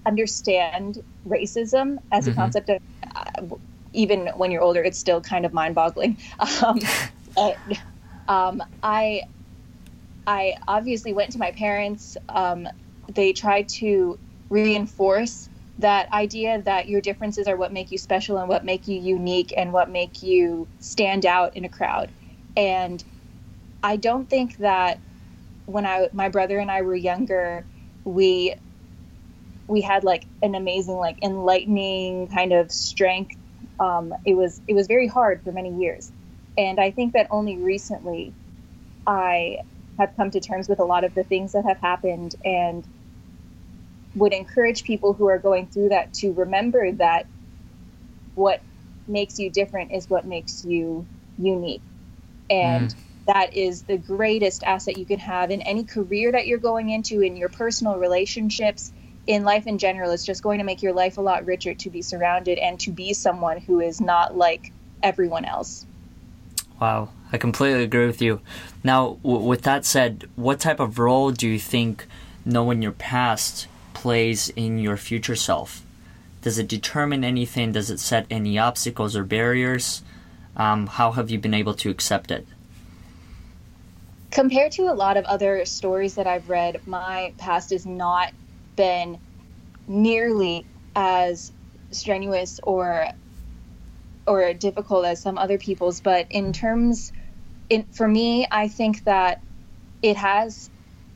understand 0.07 1.03
racism 1.27 1.99
as 2.13 2.27
a 2.27 2.31
mm-hmm. 2.31 2.41
concept 2.41 2.69
of 2.69 2.83
uh, 3.15 3.57
even 3.93 4.27
when 4.37 4.51
you're 4.51 4.63
older, 4.63 4.83
it's 4.83 4.99
still 4.99 5.21
kind 5.21 5.47
of 5.47 5.53
mind 5.53 5.75
boggling. 5.75 6.17
Um, 6.63 6.81
and, 7.37 7.81
um, 8.29 8.63
I, 8.83 9.23
I 10.27 10.57
obviously 10.69 11.13
went 11.13 11.33
to 11.33 11.39
my 11.39 11.51
parents. 11.51 12.17
Um, 12.29 12.69
they 13.13 13.33
tried 13.33 13.69
to 13.71 14.19
reinforce 14.51 15.49
that 15.79 16.13
idea 16.13 16.63
that 16.63 16.89
your 16.89 17.01
differences 17.01 17.49
are 17.49 17.57
what 17.57 17.73
make 17.73 17.91
you 17.91 17.99
special 17.99 18.39
and 18.39 18.49
what 18.49 18.65
make 18.65 18.87
you 18.87 19.01
unique 19.01 19.53
and 19.57 19.73
what 19.73 19.91
make 19.91 20.23
you 20.23 20.69
stand 20.79 21.27
out 21.27 21.57
in 21.57 21.65
a 21.65 21.69
crowd. 21.69 22.11
And 22.57 23.03
I 23.83 23.97
don't 23.97 24.29
think 24.31 24.59
that 24.59 25.01
when 25.67 25.87
I 25.87 26.09
my 26.13 26.29
brother 26.29 26.59
and 26.59 26.71
I 26.71 26.83
were 26.83 26.95
younger, 26.95 27.65
we 28.05 28.55
we 29.67 29.81
had 29.81 30.05
like 30.05 30.25
an 30.43 30.55
amazing 30.55 30.97
like 30.97 31.23
enlightening 31.23 32.29
kind 32.29 32.53
of 32.53 32.71
strength. 32.71 33.37
Um, 33.81 34.15
it 34.25 34.35
was 34.35 34.61
it 34.69 34.75
was 34.75 34.87
very 34.87 35.09
hard 35.09 35.43
for 35.43 35.53
many 35.53 35.75
years, 35.75 36.13
and 36.57 36.79
I 36.79 36.91
think 36.91 37.15
that 37.15 37.29
only 37.31 37.57
recently 37.57 38.33
I 39.07 39.59
have 39.99 40.15
come 40.17 40.31
to 40.33 40.41
terms 40.41 40.69
with 40.69 40.81
a 40.81 40.85
lot 40.85 41.05
of 41.05 41.15
the 41.15 41.25
things 41.25 41.53
that 41.53 41.65
have 41.65 41.79
happened 41.79 42.35
and 42.45 42.85
would 44.15 44.33
encourage 44.33 44.85
people 44.85 45.13
who 45.13 45.29
are 45.29 45.39
going 45.39 45.67
through 45.67 45.91
that 45.91 46.15
to 46.15 46.33
remember 46.33 46.93
that 46.93 47.27
what 48.35 48.61
makes 49.07 49.39
you 49.39 49.51
different 49.51 49.93
is 49.93 50.09
what 50.09 50.25
makes 50.25 50.65
you 50.65 51.07
unique. 51.39 51.83
And 52.51 52.91
mm. 52.91 52.95
that 53.27 53.55
is 53.55 53.83
the 53.83 53.97
greatest 53.97 54.63
asset 54.63 54.99
you 54.99 55.05
can 55.05 55.19
have 55.19 55.51
in 55.51 55.63
any 55.63 55.85
career 55.85 56.33
that 56.33 56.47
you're 56.47 56.59
going 56.59 56.91
into, 56.91 57.21
in 57.21 57.37
your 57.37 57.49
personal 57.49 57.97
relationships, 57.97 58.93
in 59.27 59.45
life 59.45 59.67
in 59.67 59.79
general. 59.79 60.11
It's 60.11 60.25
just 60.25 60.43
going 60.43 60.59
to 60.59 60.65
make 60.65 60.83
your 60.83 60.93
life 60.93 61.19
a 61.19 61.21
lot 61.21 61.47
richer 61.47 61.75
to 61.75 61.91
be 61.91 62.03
surrounded 62.03 62.59
and 62.59 62.79
to 62.81 62.91
be 62.91 63.13
someone 63.13 63.59
who 63.59 63.81
is 63.81 64.01
not 64.01 64.37
like 64.37 64.73
everyone 65.03 65.45
else. 65.45 65.87
Wow, 66.81 67.11
I 67.33 67.39
completely 67.39 67.85
agree 67.85 68.07
with 68.07 68.21
you. 68.21 68.41
Now, 68.83 69.19
w- 69.23 69.47
with 69.47 69.63
that 69.63 69.85
said, 69.85 70.29
what 70.37 70.61
type 70.61 70.81
of 70.81 70.99
role 70.99 71.31
do 71.31 71.49
you 71.49 71.59
think 71.59 72.07
knowing 72.45 72.83
your 72.83 72.93
past 72.93 73.69
plays 73.95 74.51
in 74.51 74.79
your 74.79 74.97
future 74.97 75.37
self? 75.37 75.83
Does 76.43 76.59
it 76.59 76.69
determine 76.69 77.25
anything? 77.25 77.73
Does 77.73 77.91
it 77.91 78.01
set 78.01 78.27
any 78.29 78.59
obstacles 78.59 79.17
or 79.17 79.25
barriers? 79.25 80.03
Um, 80.57 80.87
how 80.87 81.13
have 81.13 81.31
you 81.31 81.39
been 81.39 81.55
able 81.55 81.75
to 81.75 81.91
accept 81.91 82.31
it? 82.31 82.47
Compared 84.31 84.73
to 84.73 84.83
a 84.83 84.93
lot 84.93 85.17
of 85.17 85.25
other 85.25 85.65
stories 85.65 86.17
that 86.17 86.27
I've 86.27 86.51
read, 86.51 86.87
my 86.87 87.33
past 87.39 87.73
is 87.73 87.87
not 87.87 88.33
been 88.77 89.21
nearly 89.87 90.69
as 90.95 91.53
strenuous 91.93 92.61
or 92.63 93.09
or 94.27 94.55
difficult 94.55 95.05
as 95.05 95.23
some 95.23 95.39
other 95.39 95.59
people's. 95.59 96.01
But 96.01 96.27
in 96.31 96.53
terms, 96.53 97.13
in 97.69 97.87
for 97.93 98.09
me, 98.09 98.47
I 98.51 98.69
think 98.69 99.05
that 99.05 99.43
it 100.03 100.17
has 100.17 100.71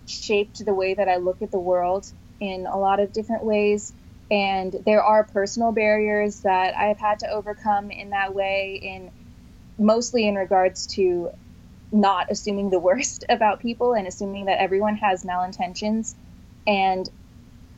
shaped 0.06 0.64
the 0.64 0.74
way 0.74 0.94
that 0.94 1.08
I 1.08 1.16
look 1.16 1.42
at 1.42 1.50
the 1.50 1.60
world 1.60 2.06
in 2.40 2.66
a 2.66 2.78
lot 2.78 3.00
of 3.00 3.12
different 3.12 3.44
ways. 3.44 3.94
And 4.30 4.74
there 4.84 5.02
are 5.02 5.24
personal 5.24 5.72
barriers 5.72 6.40
that 6.42 6.76
I've 6.76 6.98
had 6.98 7.20
to 7.20 7.30
overcome 7.30 7.90
in 7.90 8.10
that 8.10 8.34
way, 8.34 8.78
in 8.82 9.10
mostly 9.78 10.26
in 10.28 10.34
regards 10.34 10.86
to 10.88 11.30
not 11.92 12.26
assuming 12.30 12.70
the 12.70 12.78
worst 12.80 13.24
about 13.28 13.60
people 13.60 13.94
and 13.94 14.06
assuming 14.06 14.46
that 14.46 14.60
everyone 14.60 14.96
has 14.96 15.24
malintentions. 15.24 16.14
And 16.66 17.08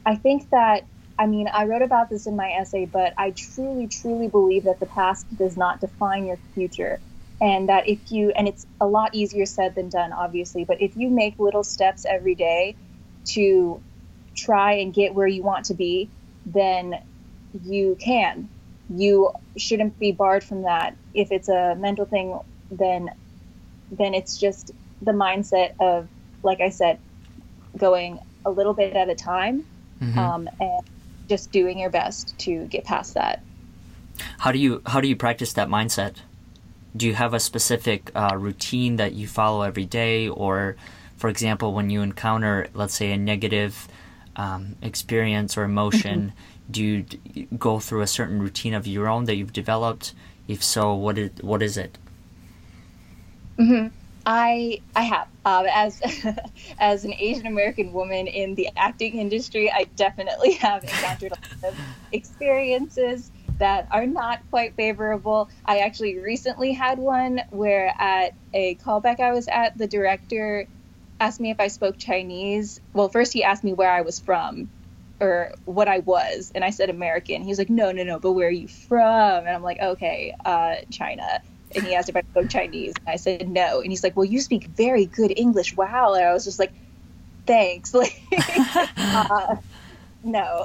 I 0.04 0.16
think 0.16 0.49
that, 0.50 0.85
I 1.19 1.26
mean, 1.26 1.49
I 1.52 1.66
wrote 1.66 1.83
about 1.83 2.09
this 2.11 2.26
in 2.26 2.37
my 2.37 2.50
essay, 2.50 2.87
but 2.87 3.12
I 3.19 3.33
truly, 3.37 3.87
truly 3.88 4.28
believe 4.28 4.64
that 4.64 4.80
the 4.80 4.87
past 4.87 5.26
does 5.37 5.57
not 5.57 5.80
define 5.80 6.26
your 6.26 6.38
future. 6.54 7.00
And 7.40 7.69
that 7.69 7.88
if 7.88 8.11
you, 8.11 8.33
and 8.37 8.47
it's 8.49 8.66
a 8.80 8.87
lot 8.87 9.14
easier 9.14 9.47
said 9.47 9.75
than 9.75 9.88
done, 9.88 10.12
obviously, 10.12 10.64
but 10.64 10.80
if 10.80 10.97
you 10.97 11.09
make 11.09 11.38
little 11.38 11.64
steps 11.64 12.04
every 12.04 12.35
day 12.35 12.76
to 13.28 13.80
try 14.37 14.73
and 14.75 14.92
get 14.92 15.14
where 15.14 15.26
you 15.26 15.42
want 15.42 15.66
to 15.66 15.75
be, 15.75 16.11
then 16.45 16.95
you 17.52 17.97
can. 18.00 18.50
You 18.88 19.30
shouldn't 19.57 19.99
be 19.99 20.12
barred 20.12 20.45
from 20.45 20.62
that. 20.62 20.97
If 21.14 21.33
it's 21.33 21.49
a 21.49 21.75
mental 21.76 22.04
thing, 22.04 22.38
then 22.71 23.11
then 23.90 24.14
it's 24.14 24.38
just 24.38 24.71
the 25.00 25.12
mindset 25.12 25.71
of, 25.80 26.09
like 26.45 26.61
I 26.61 26.69
said, 26.69 26.99
going 27.76 28.21
a 28.45 28.50
little 28.50 28.75
bit 28.75 28.95
at 28.95 29.09
a 29.09 29.14
time, 29.16 29.64
mm-hmm. 30.00 30.19
um, 30.19 30.49
and 30.61 30.83
just 31.28 31.52
doing 31.52 31.78
your 31.78 31.90
best 31.90 32.37
to 32.40 32.66
get 32.66 32.85
past 32.85 33.14
that. 33.14 33.42
How 34.38 34.52
do 34.52 34.59
you 34.59 34.83
how 34.87 35.00
do 35.00 35.09
you 35.09 35.16
practice 35.16 35.52
that 35.54 35.69
mindset? 35.69 36.16
Do 36.97 37.07
you 37.07 37.14
have 37.14 37.35
a 37.35 37.40
specific 37.40 38.11
uh, 38.14 38.37
routine 38.37 38.97
that 38.97 39.12
you 39.12 39.28
follow 39.28 39.62
every 39.62 39.87
day, 39.87 40.28
or, 40.28 40.76
for 41.16 41.30
example, 41.30 41.73
when 41.73 41.88
you 41.88 42.02
encounter, 42.02 42.66
let's 42.75 42.95
say, 42.95 43.12
a 43.12 43.16
negative 43.16 43.87
um, 44.35 44.75
experience 44.83 45.57
or 45.57 45.62
emotion? 45.62 46.33
Mm-hmm. 46.33 46.73
Do 46.73 46.83
you 46.85 47.47
go 47.57 47.78
through 47.78 48.02
a 48.02 48.07
certain 48.07 48.40
routine 48.40 48.75
of 48.75 48.87
your 48.87 49.09
own 49.09 49.25
that 49.26 49.37
you've 49.37 49.52
developed? 49.52 50.14
If 50.49 50.64
so, 50.64 50.95
what 50.95 51.16
is 51.16 51.30
what 51.42 51.62
is 51.62 51.76
it? 51.76 51.97
Mm-hmm. 53.59 53.95
I 54.32 54.80
I 54.94 55.02
have 55.02 55.26
um, 55.44 55.66
as 55.66 56.00
as 56.78 57.04
an 57.04 57.12
Asian 57.14 57.49
American 57.49 57.92
woman 57.92 58.28
in 58.28 58.54
the 58.54 58.68
acting 58.76 59.18
industry, 59.18 59.72
I 59.72 59.87
definitely 59.96 60.52
have 60.66 60.84
encountered 60.84 61.32
a 61.32 61.64
lot 61.66 61.72
of 61.72 61.78
experiences 62.12 63.32
that 63.58 63.88
are 63.90 64.06
not 64.06 64.49
quite 64.50 64.76
favorable. 64.76 65.50
I 65.66 65.78
actually 65.78 66.18
recently 66.18 66.72
had 66.72 67.00
one 67.00 67.42
where 67.50 67.92
at 67.99 68.34
a 68.54 68.76
callback 68.76 69.18
I 69.18 69.32
was 69.32 69.49
at, 69.49 69.76
the 69.76 69.88
director 69.88 70.68
asked 71.18 71.40
me 71.40 71.50
if 71.50 71.58
I 71.58 71.66
spoke 71.66 71.99
Chinese. 71.99 72.80
Well, 72.92 73.08
first 73.08 73.32
he 73.32 73.42
asked 73.42 73.64
me 73.64 73.72
where 73.72 73.90
I 73.90 74.02
was 74.02 74.20
from 74.20 74.70
or 75.20 75.52
what 75.64 75.88
I 75.88 75.99
was, 75.99 76.52
and 76.54 76.62
I 76.64 76.70
said 76.70 76.88
American. 76.88 77.42
He's 77.42 77.58
like, 77.58 77.68
no, 77.68 77.90
no, 77.90 78.04
no, 78.04 78.20
but 78.20 78.32
where 78.32 78.46
are 78.46 78.52
you 78.52 78.68
from? 78.68 79.38
And 79.40 79.49
I'm 79.49 79.62
like, 79.64 79.80
okay, 79.80 80.37
uh, 80.44 80.76
China. 80.92 81.42
And 81.74 81.84
he 81.84 81.94
asked 81.94 82.08
if 82.08 82.16
I 82.16 82.22
spoke 82.22 82.48
Chinese, 82.48 82.94
and 82.98 83.08
I 83.08 83.16
said 83.16 83.48
no. 83.48 83.80
And 83.80 83.90
he's 83.90 84.02
like, 84.02 84.16
well, 84.16 84.24
you 84.24 84.40
speak 84.40 84.64
very 84.66 85.06
good 85.06 85.32
English. 85.36 85.76
Wow. 85.76 86.14
And 86.14 86.24
I 86.24 86.32
was 86.32 86.44
just 86.44 86.58
like, 86.58 86.72
thanks. 87.46 87.94
Like, 88.00 88.20
uh, 88.96 89.56
no. 90.24 90.64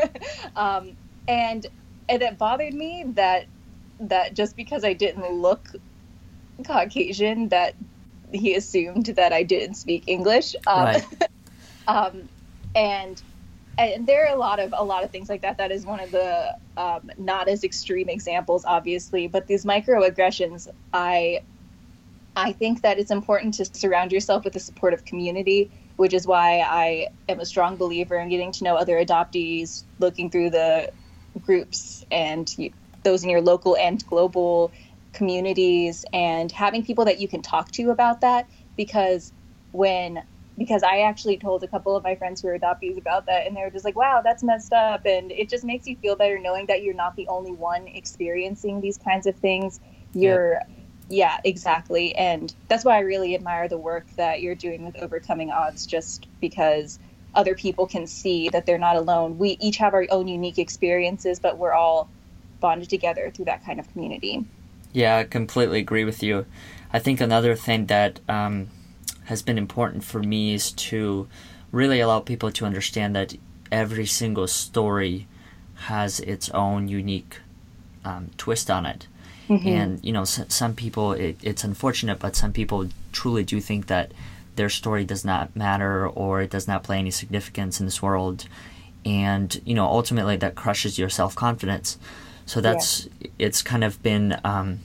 um, 0.56 0.96
and 1.28 1.66
and 2.08 2.22
it 2.22 2.38
bothered 2.38 2.74
me 2.74 3.04
that 3.14 3.46
that 4.00 4.34
just 4.34 4.56
because 4.56 4.84
I 4.84 4.92
didn't 4.94 5.30
look 5.30 5.68
Caucasian, 6.64 7.48
that 7.48 7.74
he 8.32 8.54
assumed 8.54 9.06
that 9.06 9.32
I 9.32 9.42
didn't 9.42 9.74
speak 9.74 10.04
English. 10.06 10.54
Um, 10.66 10.84
right. 10.84 11.04
um, 11.88 12.28
and 12.74 13.20
and 13.78 14.06
there 14.06 14.26
are 14.26 14.34
a 14.34 14.38
lot 14.38 14.60
of 14.60 14.74
a 14.76 14.84
lot 14.84 15.04
of 15.04 15.10
things 15.10 15.28
like 15.28 15.42
that. 15.42 15.58
That 15.58 15.70
is 15.70 15.84
one 15.84 16.00
of 16.00 16.10
the 16.10 16.54
um, 16.76 17.10
not 17.18 17.48
as 17.48 17.64
extreme 17.64 18.08
examples, 18.08 18.64
obviously, 18.64 19.26
but 19.28 19.46
these 19.46 19.64
microaggressions. 19.64 20.68
I 20.92 21.40
I 22.36 22.52
think 22.52 22.82
that 22.82 22.98
it's 22.98 23.10
important 23.10 23.54
to 23.54 23.64
surround 23.64 24.12
yourself 24.12 24.44
with 24.44 24.54
a 24.56 24.60
supportive 24.60 25.04
community, 25.04 25.70
which 25.96 26.14
is 26.14 26.26
why 26.26 26.60
I 26.60 27.08
am 27.28 27.40
a 27.40 27.46
strong 27.46 27.76
believer 27.76 28.16
in 28.18 28.28
getting 28.28 28.52
to 28.52 28.64
know 28.64 28.76
other 28.76 28.96
adoptees, 28.96 29.84
looking 29.98 30.30
through 30.30 30.50
the 30.50 30.92
groups 31.40 32.04
and 32.10 32.50
those 33.02 33.24
in 33.24 33.30
your 33.30 33.40
local 33.40 33.76
and 33.76 34.04
global 34.06 34.72
communities 35.12 36.04
and 36.12 36.52
having 36.52 36.84
people 36.84 37.04
that 37.04 37.20
you 37.20 37.28
can 37.28 37.42
talk 37.42 37.70
to 37.72 37.90
about 37.90 38.20
that 38.20 38.48
because 38.76 39.32
when 39.72 40.22
because 40.60 40.82
I 40.82 41.00
actually 41.00 41.38
told 41.38 41.64
a 41.64 41.66
couple 41.66 41.96
of 41.96 42.04
my 42.04 42.14
friends 42.16 42.42
who 42.42 42.48
are 42.48 42.58
adoptees 42.58 42.98
about 42.98 43.24
that, 43.24 43.46
and 43.46 43.56
they 43.56 43.62
were 43.62 43.70
just 43.70 43.82
like, 43.82 43.96
wow, 43.96 44.20
that's 44.22 44.42
messed 44.42 44.74
up. 44.74 45.06
And 45.06 45.32
it 45.32 45.48
just 45.48 45.64
makes 45.64 45.86
you 45.86 45.96
feel 45.96 46.16
better 46.16 46.38
knowing 46.38 46.66
that 46.66 46.82
you're 46.82 46.92
not 46.92 47.16
the 47.16 47.26
only 47.28 47.50
one 47.50 47.88
experiencing 47.88 48.82
these 48.82 48.98
kinds 48.98 49.26
of 49.26 49.34
things. 49.36 49.80
You're, 50.12 50.60
yeah, 51.08 51.32
yeah 51.32 51.40
exactly. 51.44 52.14
And 52.14 52.54
that's 52.68 52.84
why 52.84 52.98
I 52.98 53.00
really 53.00 53.34
admire 53.34 53.68
the 53.68 53.78
work 53.78 54.04
that 54.16 54.42
you're 54.42 54.54
doing 54.54 54.84
with 54.84 54.98
Overcoming 54.98 55.50
Odds, 55.50 55.86
just 55.86 56.26
because 56.42 56.98
other 57.34 57.54
people 57.54 57.86
can 57.86 58.06
see 58.06 58.50
that 58.50 58.66
they're 58.66 58.76
not 58.76 58.96
alone. 58.96 59.38
We 59.38 59.56
each 59.60 59.78
have 59.78 59.94
our 59.94 60.06
own 60.10 60.28
unique 60.28 60.58
experiences, 60.58 61.40
but 61.40 61.56
we're 61.56 61.72
all 61.72 62.10
bonded 62.60 62.90
together 62.90 63.32
through 63.34 63.46
that 63.46 63.64
kind 63.64 63.80
of 63.80 63.90
community. 63.92 64.44
Yeah, 64.92 65.16
I 65.16 65.24
completely 65.24 65.78
agree 65.78 66.04
with 66.04 66.22
you. 66.22 66.44
I 66.92 66.98
think 66.98 67.22
another 67.22 67.56
thing 67.56 67.86
that 67.86 68.20
um, 68.28 68.68
has 69.30 69.42
been 69.42 69.58
important 69.58 70.02
for 70.02 70.20
me 70.20 70.52
is 70.52 70.72
to 70.72 71.28
really 71.70 72.00
allow 72.00 72.18
people 72.18 72.50
to 72.50 72.66
understand 72.66 73.14
that 73.14 73.36
every 73.70 74.04
single 74.04 74.48
story 74.48 75.28
has 75.86 76.18
its 76.18 76.50
own 76.50 76.88
unique 76.88 77.38
um, 78.04 78.30
twist 78.36 78.68
on 78.68 78.84
it. 78.86 79.06
Mm-hmm. 79.48 79.68
And, 79.68 80.04
you 80.04 80.12
know, 80.12 80.22
s- 80.22 80.44
some 80.48 80.74
people, 80.74 81.12
it, 81.12 81.38
it's 81.42 81.62
unfortunate, 81.62 82.18
but 82.18 82.34
some 82.34 82.52
people 82.52 82.88
truly 83.12 83.44
do 83.44 83.60
think 83.60 83.86
that 83.86 84.10
their 84.56 84.68
story 84.68 85.04
does 85.04 85.24
not 85.24 85.54
matter 85.54 86.08
or 86.08 86.42
it 86.42 86.50
does 86.50 86.66
not 86.66 86.82
play 86.82 86.98
any 86.98 87.12
significance 87.12 87.78
in 87.78 87.86
this 87.86 88.02
world 88.02 88.46
and 89.06 89.62
you 89.64 89.74
know 89.74 89.86
ultimately 89.86 90.36
that 90.36 90.54
crushes 90.54 90.98
your 90.98 91.08
self-confidence 91.08 91.96
so 92.44 92.60
that's 92.60 93.08
yeah. 93.20 93.30
it's 93.38 93.62
kind 93.62 93.82
of 93.82 94.02
been 94.02 94.38
um, 94.44 94.80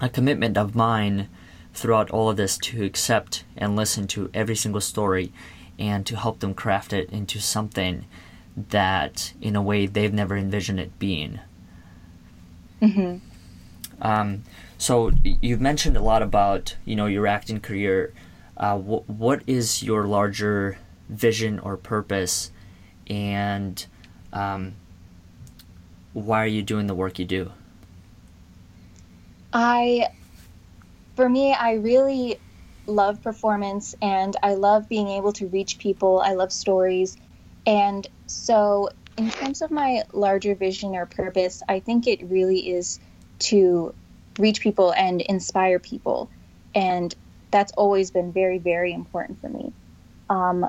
a 0.00 0.08
commitment 0.08 0.56
of 0.56 0.74
mine 0.74 1.28
throughout 1.74 2.10
all 2.10 2.30
of 2.30 2.36
this 2.36 2.56
to 2.56 2.84
accept 2.84 3.44
and 3.56 3.76
listen 3.76 4.06
to 4.06 4.30
every 4.32 4.56
single 4.56 4.80
story 4.80 5.32
and 5.78 6.06
to 6.06 6.16
help 6.16 6.40
them 6.40 6.54
craft 6.54 6.92
it 6.92 7.10
into 7.10 7.40
something 7.40 8.04
that 8.56 9.32
in 9.40 9.56
a 9.56 9.62
way 9.62 9.86
they've 9.86 10.14
never 10.14 10.36
envisioned 10.36 10.78
it 10.78 10.96
being 10.98 11.40
mm-hmm. 12.80 13.16
um, 14.00 14.42
so 14.78 15.10
you've 15.22 15.60
mentioned 15.60 15.96
a 15.96 16.02
lot 16.02 16.22
about 16.22 16.76
you 16.84 16.94
know 16.94 17.06
your 17.06 17.26
acting 17.26 17.60
career 17.60 18.12
uh, 18.56 18.78
wh- 18.78 19.08
what 19.10 19.42
is 19.46 19.82
your 19.82 20.06
larger 20.06 20.78
vision 21.08 21.58
or 21.58 21.76
purpose 21.76 22.52
and 23.08 23.86
um, 24.32 24.74
why 26.12 26.42
are 26.42 26.48
you 26.48 26.62
doing 26.62 26.86
the 26.86 26.94
work 26.94 27.18
you 27.18 27.24
do? 27.24 27.50
I, 29.52 30.08
for 31.16 31.28
me, 31.28 31.52
I 31.54 31.74
really 31.74 32.38
love 32.86 33.22
performance 33.22 33.94
and 34.02 34.36
I 34.42 34.54
love 34.54 34.88
being 34.88 35.08
able 35.08 35.32
to 35.34 35.46
reach 35.48 35.78
people. 35.78 36.20
I 36.20 36.34
love 36.34 36.52
stories. 36.52 37.16
And 37.66 38.06
so, 38.26 38.90
in 39.16 39.30
terms 39.30 39.62
of 39.62 39.70
my 39.70 40.02
larger 40.12 40.54
vision 40.54 40.96
or 40.96 41.06
purpose, 41.06 41.62
I 41.68 41.80
think 41.80 42.06
it 42.06 42.24
really 42.24 42.68
is 42.70 42.98
to 43.40 43.94
reach 44.38 44.60
people 44.60 44.92
and 44.92 45.20
inspire 45.20 45.78
people. 45.78 46.30
And 46.74 47.14
that's 47.50 47.72
always 47.76 48.10
been 48.10 48.32
very, 48.32 48.58
very 48.58 48.92
important 48.92 49.40
for 49.40 49.48
me. 49.48 49.72
Um, 50.28 50.68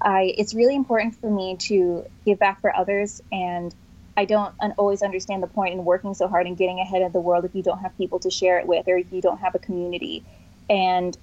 I 0.00 0.34
it's 0.36 0.54
really 0.54 0.76
important 0.76 1.16
for 1.16 1.30
me 1.30 1.56
to 1.68 2.04
give 2.24 2.38
back 2.38 2.60
for 2.60 2.74
others 2.74 3.20
and 3.30 3.74
I 4.16 4.24
don't 4.26 4.54
always 4.76 5.02
understand 5.02 5.42
the 5.42 5.46
point 5.46 5.74
in 5.74 5.84
working 5.84 6.14
so 6.14 6.28
hard 6.28 6.46
and 6.46 6.56
getting 6.56 6.80
ahead 6.80 7.02
of 7.02 7.12
the 7.12 7.20
world 7.20 7.44
if 7.44 7.54
you 7.54 7.62
don't 7.62 7.78
have 7.78 7.96
people 7.96 8.18
to 8.20 8.30
share 8.30 8.58
it 8.58 8.66
with 8.66 8.86
or 8.88 8.96
if 8.98 9.10
you 9.10 9.22
don't 9.22 9.38
have 9.38 9.54
a 9.54 9.58
community. 9.58 10.22
And 10.68 11.16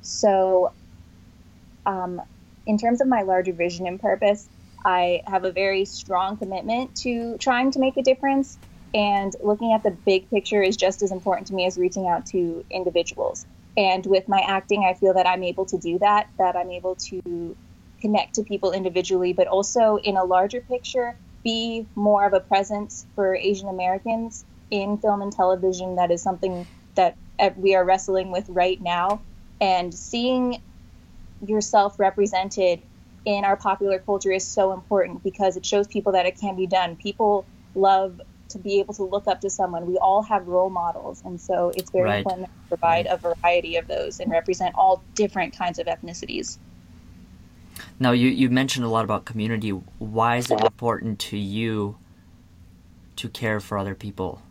so, 0.00 0.72
um, 1.86 2.20
in 2.66 2.78
terms 2.78 3.00
of 3.00 3.08
my 3.08 3.22
larger 3.22 3.52
vision 3.52 3.86
and 3.86 4.00
purpose, 4.00 4.48
I 4.84 5.22
have 5.26 5.44
a 5.44 5.52
very 5.52 5.84
strong 5.84 6.36
commitment 6.36 6.94
to 6.96 7.38
trying 7.38 7.70
to 7.72 7.78
make 7.78 7.96
a 7.96 8.02
difference. 8.02 8.58
And 8.92 9.32
looking 9.42 9.72
at 9.72 9.82
the 9.82 9.90
big 9.90 10.28
picture 10.30 10.62
is 10.62 10.76
just 10.76 11.02
as 11.02 11.10
important 11.10 11.48
to 11.48 11.54
me 11.54 11.66
as 11.66 11.76
reaching 11.78 12.06
out 12.06 12.26
to 12.26 12.64
individuals. 12.70 13.46
And 13.76 14.06
with 14.06 14.28
my 14.28 14.40
acting, 14.46 14.84
I 14.88 14.94
feel 14.94 15.14
that 15.14 15.26
I'm 15.26 15.42
able 15.42 15.66
to 15.66 15.78
do 15.78 15.98
that, 15.98 16.28
that 16.38 16.56
I'm 16.56 16.70
able 16.70 16.96
to 16.96 17.56
connect 18.00 18.36
to 18.36 18.44
people 18.44 18.72
individually, 18.72 19.32
but 19.32 19.48
also 19.48 19.96
in 19.96 20.16
a 20.16 20.24
larger 20.24 20.60
picture, 20.60 21.16
be 21.44 21.86
more 21.94 22.26
of 22.26 22.32
a 22.32 22.40
presence 22.40 23.06
for 23.14 23.36
Asian 23.36 23.68
Americans 23.68 24.44
in 24.70 24.98
film 24.98 25.22
and 25.22 25.32
television. 25.32 25.96
That 25.96 26.10
is 26.10 26.22
something 26.22 26.66
that 26.94 27.16
uh, 27.38 27.50
we 27.56 27.74
are 27.74 27.84
wrestling 27.84 28.32
with 28.32 28.48
right 28.48 28.80
now. 28.80 29.20
And 29.60 29.94
seeing 29.94 30.60
yourself 31.46 32.00
represented 32.00 32.82
in 33.24 33.44
our 33.44 33.56
popular 33.56 33.98
culture 33.98 34.32
is 34.32 34.46
so 34.46 34.72
important 34.72 35.22
because 35.22 35.56
it 35.56 35.64
shows 35.64 35.86
people 35.86 36.12
that 36.12 36.26
it 36.26 36.38
can 36.38 36.56
be 36.56 36.66
done. 36.66 36.96
People 36.96 37.46
love 37.74 38.20
to 38.50 38.58
be 38.58 38.78
able 38.80 38.94
to 38.94 39.04
look 39.04 39.26
up 39.26 39.40
to 39.40 39.50
someone. 39.50 39.86
We 39.86 39.98
all 39.98 40.22
have 40.22 40.46
role 40.46 40.70
models, 40.70 41.22
and 41.24 41.40
so 41.40 41.72
it's 41.74 41.90
very 41.90 42.04
right. 42.04 42.18
important 42.18 42.46
to 42.46 42.68
provide 42.68 43.06
right. 43.06 43.18
a 43.24 43.34
variety 43.42 43.76
of 43.76 43.88
those 43.88 44.20
and 44.20 44.30
represent 44.30 44.74
all 44.74 45.02
different 45.14 45.56
kinds 45.56 45.78
of 45.78 45.86
ethnicities. 45.86 46.58
Now, 47.98 48.12
you, 48.12 48.28
you 48.28 48.50
mentioned 48.50 48.84
a 48.84 48.88
lot 48.88 49.04
about 49.04 49.24
community. 49.24 49.70
Why 49.70 50.36
is 50.36 50.50
it 50.50 50.60
important 50.60 51.18
to 51.20 51.38
you 51.38 51.96
to 53.16 53.28
care 53.28 53.60
for 53.60 53.78
other 53.78 53.94
people? 53.94 54.42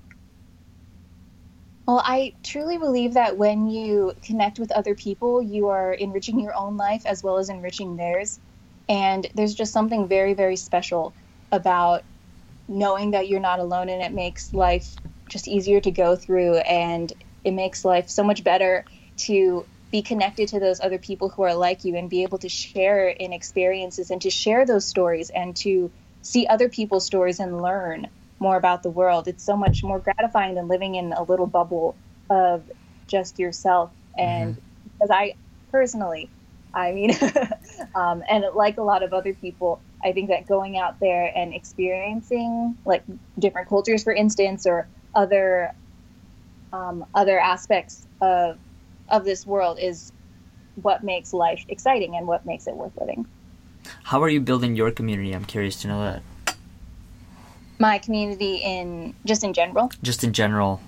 Well, 1.86 2.01
I 2.03 2.34
truly 2.43 2.77
believe 2.77 3.15
that 3.15 3.38
when 3.38 3.69
you 3.69 4.13
connect 4.21 4.58
with 4.58 4.71
other 4.71 4.95
people, 4.95 5.41
you 5.41 5.67
are 5.67 5.93
enriching 5.93 6.39
your 6.39 6.56
own 6.56 6.77
life 6.77 7.06
as 7.06 7.21
well 7.21 7.38
as 7.38 7.49
enriching 7.49 7.97
theirs. 7.97 8.39
And 8.88 9.27
there's 9.36 9.53
just 9.53 9.73
something 9.73 10.08
very, 10.08 10.34
very 10.34 10.56
special 10.56 11.13
about 11.51 12.03
knowing 12.69 13.12
that 13.12 13.27
you're 13.27 13.41
not 13.41 13.60
alone, 13.60 13.89
and 13.89 14.01
it 14.01 14.13
makes 14.13 14.53
life 14.53 14.95
just 15.27 15.49
easier 15.49 15.82
to 15.82 15.91
go 15.91 16.15
through, 16.15 16.58
and 16.60 17.12
it 17.43 17.51
makes 17.51 17.84
life 17.84 18.10
so 18.10 18.23
much 18.23 18.45
better 18.45 18.86
to 19.17 19.65
be 19.93 20.01
connected 20.01 20.47
to 20.47 20.60
those 20.60 20.82
other 20.82 20.97
people 20.97 21.29
who 21.29 21.43
are 21.43 21.53
like 21.53 21.86
you 21.86 21.95
and 21.95 22.10
be 22.10 22.23
able 22.23 22.39
to 22.39 22.49
share 22.49 23.08
in 23.08 23.32
experiences 23.32 24.10
and 24.10 24.23
to 24.23 24.32
share 24.32 24.65
those 24.65 24.88
stories 24.88 25.29
and 25.29 25.56
to 25.56 25.91
see 26.23 26.47
other 26.47 26.67
people's 26.67 27.06
stories 27.06 27.39
and 27.39 27.62
learn 27.62 28.08
more 28.39 28.58
about 28.58 28.82
the 28.82 28.89
world. 28.89 29.27
It's 29.27 29.43
so 29.43 29.56
much 29.56 29.84
more 29.84 29.99
gratifying 29.99 30.56
than 30.56 30.67
living 30.67 30.95
in 30.95 31.13
a 31.13 31.21
little 31.21 31.45
bubble 31.45 31.95
of 32.27 32.63
just 33.06 33.38
yourself. 33.38 33.91
And 34.17 34.56
mm-hmm. 34.56 34.89
because 34.93 35.12
I 35.12 35.36
personally, 35.71 36.27
I 36.73 36.91
mean, 36.91 37.12
um, 37.95 38.23
and 38.27 38.45
like 38.56 38.79
a 38.79 38.84
lot 38.84 39.03
of 39.03 39.13
other 39.13 39.36
people, 39.36 39.79
I 40.03 40.12
think 40.12 40.29
that 40.29 40.47
going 40.47 40.75
out 40.75 40.99
there 40.99 41.32
and 41.36 41.53
experiencing 41.53 42.75
like 42.84 43.03
different 43.38 43.69
cultures, 43.69 44.03
for 44.03 44.12
instance, 44.12 44.65
or 44.65 44.88
other 45.13 45.75
um, 46.73 47.06
other 47.13 47.39
aspects 47.39 48.08
of 48.19 48.58
of 49.10 49.26
this 49.26 49.46
world 49.46 49.80
is 49.80 50.12
what 50.76 51.04
makes 51.04 51.34
life 51.34 51.66
exciting 51.68 52.16
and 52.16 52.28
what 52.28 52.46
makes 52.46 52.68
it 52.68 52.76
worth 52.76 52.94
living. 53.00 53.26
How 54.04 54.22
are 54.24 54.30
you 54.30 54.42
building 54.42 54.76
your 54.76 54.92
community? 54.92 55.34
I'm 55.34 55.46
curious 55.46 55.82
to 55.82 55.88
know 55.88 56.02
that. 56.04 56.56
My 57.80 57.98
community 57.98 58.56
in 58.56 59.13
just 59.26 59.44
in 59.44 59.54
general. 59.54 59.92
Just 60.02 60.24
in 60.24 60.34
general. 60.34 60.82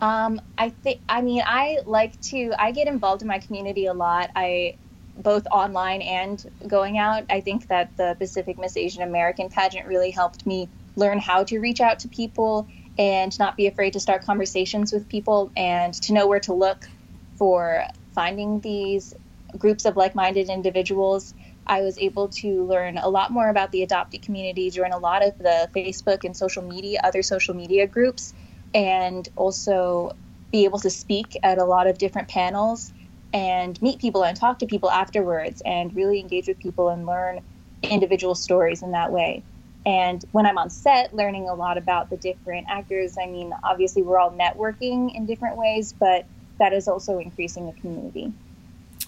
Um, 0.00 0.40
I 0.56 0.70
think. 0.70 1.00
I 1.08 1.20
mean, 1.20 1.42
I 1.44 1.78
like 1.84 2.18
to. 2.22 2.52
I 2.58 2.70
get 2.70 2.86
involved 2.86 3.22
in 3.22 3.28
my 3.28 3.38
community 3.38 3.86
a 3.86 3.92
lot. 3.92 4.30
I 4.36 4.76
both 5.16 5.46
online 5.50 6.00
and 6.02 6.50
going 6.66 6.96
out. 6.96 7.24
I 7.28 7.40
think 7.40 7.68
that 7.68 7.96
the 7.96 8.16
Pacific 8.18 8.58
Miss 8.58 8.76
Asian 8.76 9.02
American 9.02 9.48
pageant 9.50 9.86
really 9.86 10.10
helped 10.10 10.46
me 10.46 10.68
learn 10.96 11.18
how 11.18 11.44
to 11.44 11.58
reach 11.58 11.80
out 11.80 11.98
to 12.00 12.08
people 12.08 12.66
and 13.00 13.36
not 13.38 13.56
be 13.56 13.66
afraid 13.66 13.94
to 13.94 13.98
start 13.98 14.22
conversations 14.22 14.92
with 14.92 15.08
people 15.08 15.50
and 15.56 15.94
to 15.94 16.12
know 16.12 16.28
where 16.28 16.38
to 16.38 16.52
look 16.52 16.86
for 17.34 17.82
finding 18.14 18.60
these 18.60 19.14
groups 19.56 19.86
of 19.86 19.96
like 19.96 20.14
minded 20.14 20.50
individuals. 20.50 21.32
I 21.66 21.80
was 21.80 21.96
able 21.96 22.28
to 22.28 22.62
learn 22.64 22.98
a 22.98 23.08
lot 23.08 23.30
more 23.30 23.48
about 23.48 23.72
the 23.72 23.86
adoptee 23.86 24.20
community, 24.20 24.68
join 24.68 24.92
a 24.92 24.98
lot 24.98 25.26
of 25.26 25.32
the 25.38 25.70
Facebook 25.74 26.24
and 26.24 26.36
social 26.36 26.62
media, 26.62 27.00
other 27.02 27.22
social 27.22 27.54
media 27.54 27.86
groups, 27.86 28.34
and 28.74 29.26
also 29.34 30.14
be 30.52 30.66
able 30.66 30.80
to 30.80 30.90
speak 30.90 31.38
at 31.42 31.56
a 31.56 31.64
lot 31.64 31.86
of 31.86 31.96
different 31.96 32.28
panels 32.28 32.92
and 33.32 33.80
meet 33.80 33.98
people 33.98 34.24
and 34.24 34.36
talk 34.36 34.58
to 34.58 34.66
people 34.66 34.90
afterwards 34.90 35.62
and 35.64 35.96
really 35.96 36.20
engage 36.20 36.48
with 36.48 36.58
people 36.58 36.90
and 36.90 37.06
learn 37.06 37.40
individual 37.82 38.34
stories 38.34 38.82
in 38.82 38.90
that 38.90 39.10
way. 39.10 39.42
And 39.86 40.22
when 40.32 40.46
I'm 40.46 40.58
on 40.58 40.68
set, 40.68 41.14
learning 41.14 41.48
a 41.48 41.54
lot 41.54 41.78
about 41.78 42.10
the 42.10 42.16
different 42.16 42.66
actors, 42.68 43.16
I 43.18 43.26
mean, 43.26 43.54
obviously 43.64 44.02
we're 44.02 44.18
all 44.18 44.30
networking 44.30 45.14
in 45.14 45.26
different 45.26 45.56
ways, 45.56 45.94
but 45.98 46.26
that 46.58 46.72
is 46.72 46.86
also 46.86 47.18
increasing 47.18 47.66
the 47.66 47.72
community. 47.80 48.32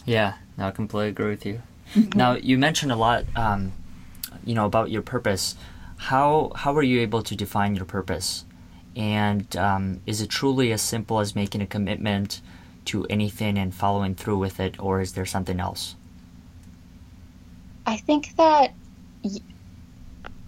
Yeah, 0.07 0.35
no, 0.57 0.67
I 0.67 0.71
completely 0.71 1.11
agree 1.11 1.31
with 1.31 1.45
you. 1.45 1.63
Mm-hmm. 1.95 2.19
Now, 2.19 2.35
you 2.35 2.57
mentioned 2.57 2.91
a 2.91 2.97
lot, 2.97 3.25
um, 3.37 3.73
you 4.45 4.55
know, 4.55 4.65
about 4.65 4.91
your 4.91 5.03
purpose. 5.03 5.57
How 5.97 6.53
how 6.57 6.73
were 6.73 6.83
you 6.83 7.01
able 7.01 7.23
to 7.23 7.37
define 7.37 7.77
your 7.77 7.85
purpose? 7.85 8.45
And 8.97 9.55
um, 9.57 10.01
is 10.07 10.21
it 10.21 10.29
truly 10.29 10.73
as 10.73 10.83
simple 10.83 11.21
as 11.21 11.35
making 11.35 11.61
a 11.61 11.67
commitment 11.67 12.41
to 12.87 13.07
anything 13.09 13.59
and 13.59 13.75
following 13.75 14.15
through 14.15 14.39
with 14.39 14.59
it, 14.59 14.81
or 14.81 15.01
is 15.01 15.13
there 15.13 15.27
something 15.27 15.61
else? 15.61 15.95
I 17.87 17.97
think 17.97 18.37
that 18.37 18.75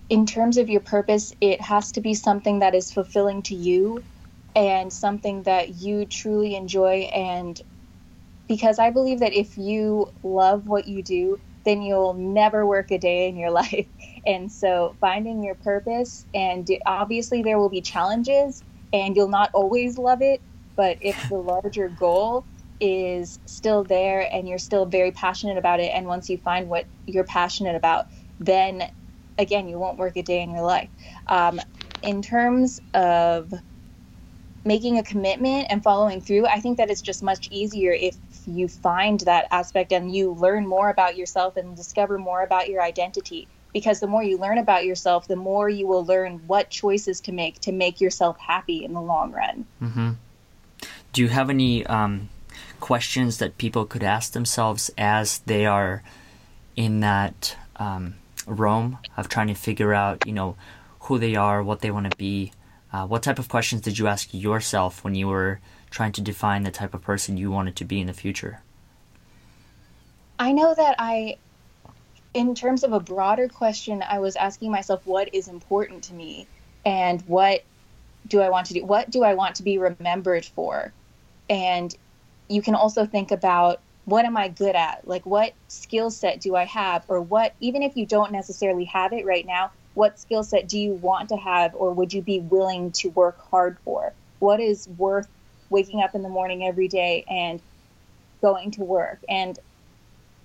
in 0.09 0.27
terms 0.27 0.57
of 0.59 0.69
your 0.69 0.81
purpose, 0.81 1.33
it 1.41 1.61
has 1.61 1.93
to 1.93 2.01
be 2.01 2.15
something 2.15 2.59
that 2.59 2.75
is 2.75 2.93
fulfilling 2.93 3.43
to 3.45 3.55
you 3.55 4.05
and 4.55 4.93
something 4.93 5.43
that 5.45 5.71
you 5.71 6.07
truly 6.07 6.55
enjoy. 6.55 7.09
And 7.15 7.61
because 8.49 8.79
I 8.79 8.91
believe 8.91 9.21
that 9.21 9.33
if 9.33 9.57
you 9.57 10.09
love 10.23 10.67
what 10.67 10.87
you 10.87 11.03
do, 11.03 11.41
then 11.65 11.81
you'll 11.81 12.15
never 12.15 12.67
work 12.67 12.91
a 12.91 12.99
day 12.99 13.29
in 13.29 13.37
your 13.37 13.51
life. 13.63 13.87
And 14.27 14.53
so 14.53 14.97
finding 15.01 15.43
your 15.43 15.55
purpose, 15.55 16.27
and 16.35 16.69
obviously 16.87 17.43
there 17.43 17.59
will 17.59 17.71
be 17.71 17.81
challenges 17.81 18.63
and 18.93 19.17
you'll 19.17 19.29
not 19.29 19.51
always 19.55 19.99
love 19.99 20.23
it. 20.23 20.43
But 20.77 20.99
if 21.01 21.29
the 21.29 21.37
larger 21.37 21.89
goal 21.89 22.47
is 22.81 23.39
still 23.47 23.85
there 23.85 24.29
and 24.33 24.49
you're 24.49 24.59
still 24.59 24.87
very 24.87 25.13
passionate 25.13 25.57
about 25.57 25.81
it, 25.81 25.91
and 25.95 26.07
once 26.07 26.29
you 26.29 26.37
find 26.39 26.69
what 26.69 26.89
you're 27.07 27.25
passionate 27.25 27.77
about, 27.77 28.07
then 28.41 28.83
again, 29.39 29.69
you 29.69 29.79
won't 29.79 29.99
work 29.99 30.17
a 30.17 30.23
day 30.23 30.43
in 30.43 30.51
your 30.51 30.63
life. 30.63 30.89
Um, 31.29 31.61
in 32.03 32.23
terms 32.23 32.81
of 32.93 33.53
making 34.65 34.99
a 34.99 35.03
commitment 35.03 35.67
and 35.71 35.83
following 35.83 36.21
through, 36.21 36.47
I 36.47 36.61
think 36.61 36.79
that 36.79 36.91
it's 36.91 37.03
just 37.03 37.23
much 37.23 37.49
easier 37.51 37.93
if 37.93 38.17
you 38.47 38.69
find 38.69 39.21
that 39.21 39.47
aspect 39.51 39.93
and 39.93 40.15
you 40.15 40.33
learn 40.33 40.67
more 40.67 40.91
about 40.91 41.17
yourself 41.17 41.57
and 41.57 41.77
discover 41.77 42.19
more 42.19 42.43
about 42.43 42.69
your 42.69 42.83
identity 42.83 43.49
because 43.73 44.01
the 44.01 44.07
more 44.07 44.23
you 44.23 44.39
learn 44.39 44.59
about 44.59 44.85
yourself 44.85 45.27
the 45.27 45.37
more 45.37 45.69
you 45.69 45.87
will 45.87 46.05
learn 46.05 46.41
what 46.47 46.71
choices 46.71 47.21
to 47.21 47.33
make 47.33 47.59
to 47.61 47.73
make 47.73 48.01
yourself 48.01 48.39
happy 48.39 48.85
in 48.85 48.93
the 48.93 49.01
long 49.01 49.33
run 49.33 49.67
mm-hmm. 49.83 50.11
do 51.13 51.23
you 51.23 51.29
have 51.29 51.51
any 51.51 51.85
um, 51.87 52.29
questions 52.81 53.39
that 53.39 53.59
people 53.59 53.85
could 53.85 54.03
ask 54.03 54.33
themselves 54.33 54.91
as 54.97 55.39
they 55.41 55.67
are 55.67 56.03
in 56.77 57.01
that 57.01 57.57
um, 57.77 58.15
realm 58.47 58.99
of 59.17 59.29
trying 59.29 59.49
to 59.49 59.55
figure 59.55 59.95
out 59.95 60.27
you 60.27 60.33
know 60.33 60.57
who 61.01 61.19
they 61.19 61.35
are 61.35 61.63
what 61.63 61.81
they 61.81 61.91
want 61.91 62.11
to 62.11 62.17
be 62.17 62.53
uh, 62.95 63.05
what 63.05 63.25
type 63.25 63.41
of 63.41 63.49
questions 63.49 63.83
did 63.83 63.99
you 63.99 64.07
ask 64.07 64.33
yourself 64.33 65.03
when 65.03 65.17
you 65.17 65.27
were 65.27 65.59
trying 65.91 66.13
to 66.13 66.21
define 66.21 66.63
the 66.63 66.71
type 66.71 66.95
of 66.95 67.03
person 67.03 67.37
you 67.37 67.51
wanted 67.51 67.75
to 67.75 67.85
be 67.85 68.01
in 68.01 68.07
the 68.07 68.13
future? 68.13 68.63
I 70.39 70.53
know 70.53 70.73
that 70.75 70.95
I, 70.97 71.39
in 72.35 72.55
terms 72.55 72.85
of 72.85 72.93
a 72.93 73.01
broader 73.01 73.49
question, 73.49 74.01
I 74.09 74.21
was 74.21 74.37
asking 74.37 74.71
myself 74.71 75.05
what 75.09 75.35
is 75.35 75.49
important 75.49 76.05
to 76.05 76.15
me 76.15 76.47
and 76.85 77.21
what 77.23 77.65
do 78.29 78.41
I 78.41 78.49
want 78.49 78.69
to 78.69 78.75
do? 78.75 78.85
What 78.85 79.11
do 79.11 79.25
I 79.25 79.35
want 79.35 79.57
to 79.57 79.65
be 79.65 79.79
remembered 79.79 80.45
for? 80.45 80.93
And 81.51 81.93
you 82.49 82.63
can 82.63 82.77
also 82.77 83.07
think 83.07 83.33
about 83.33 83.81
what 84.05 84.25
am 84.25 84.37
I 84.37 84.49
good 84.49 84.77
at? 84.77 85.07
Like, 85.07 85.25
what 85.25 85.55
skill 85.69 86.11
set 86.11 86.41
do 86.41 86.55
I 86.55 86.65
have? 86.65 87.05
Or 87.09 87.21
what, 87.21 87.55
even 87.61 87.83
if 87.83 87.97
you 87.97 88.07
don't 88.07 88.33
necessarily 88.33 88.85
have 88.85 89.13
it 89.13 89.25
right 89.25 89.47
now, 89.47 89.73
what 89.95 90.19
skill 90.19 90.43
set 90.43 90.69
do 90.69 90.79
you 90.79 90.93
want 90.93 91.29
to 91.31 91.37
have 91.37 91.75
or 91.75 91.93
would 91.93 92.13
you 92.13 92.21
be 92.21 92.41
willing 92.41 92.93
to 92.93 93.09
work 93.11 93.41
hard 93.51 93.79
for? 93.85 94.13
What 94.41 94.61
is 94.61 94.89
worth 94.99 95.29
waking 95.71 96.03
up 96.03 96.15
in 96.15 96.23
the 96.23 96.29
morning 96.29 96.65
every 96.67 96.89
day 96.89 97.25
and 97.29 97.63
going 98.43 98.73
to 98.73 98.83
work? 98.83 99.21
And 99.29 99.59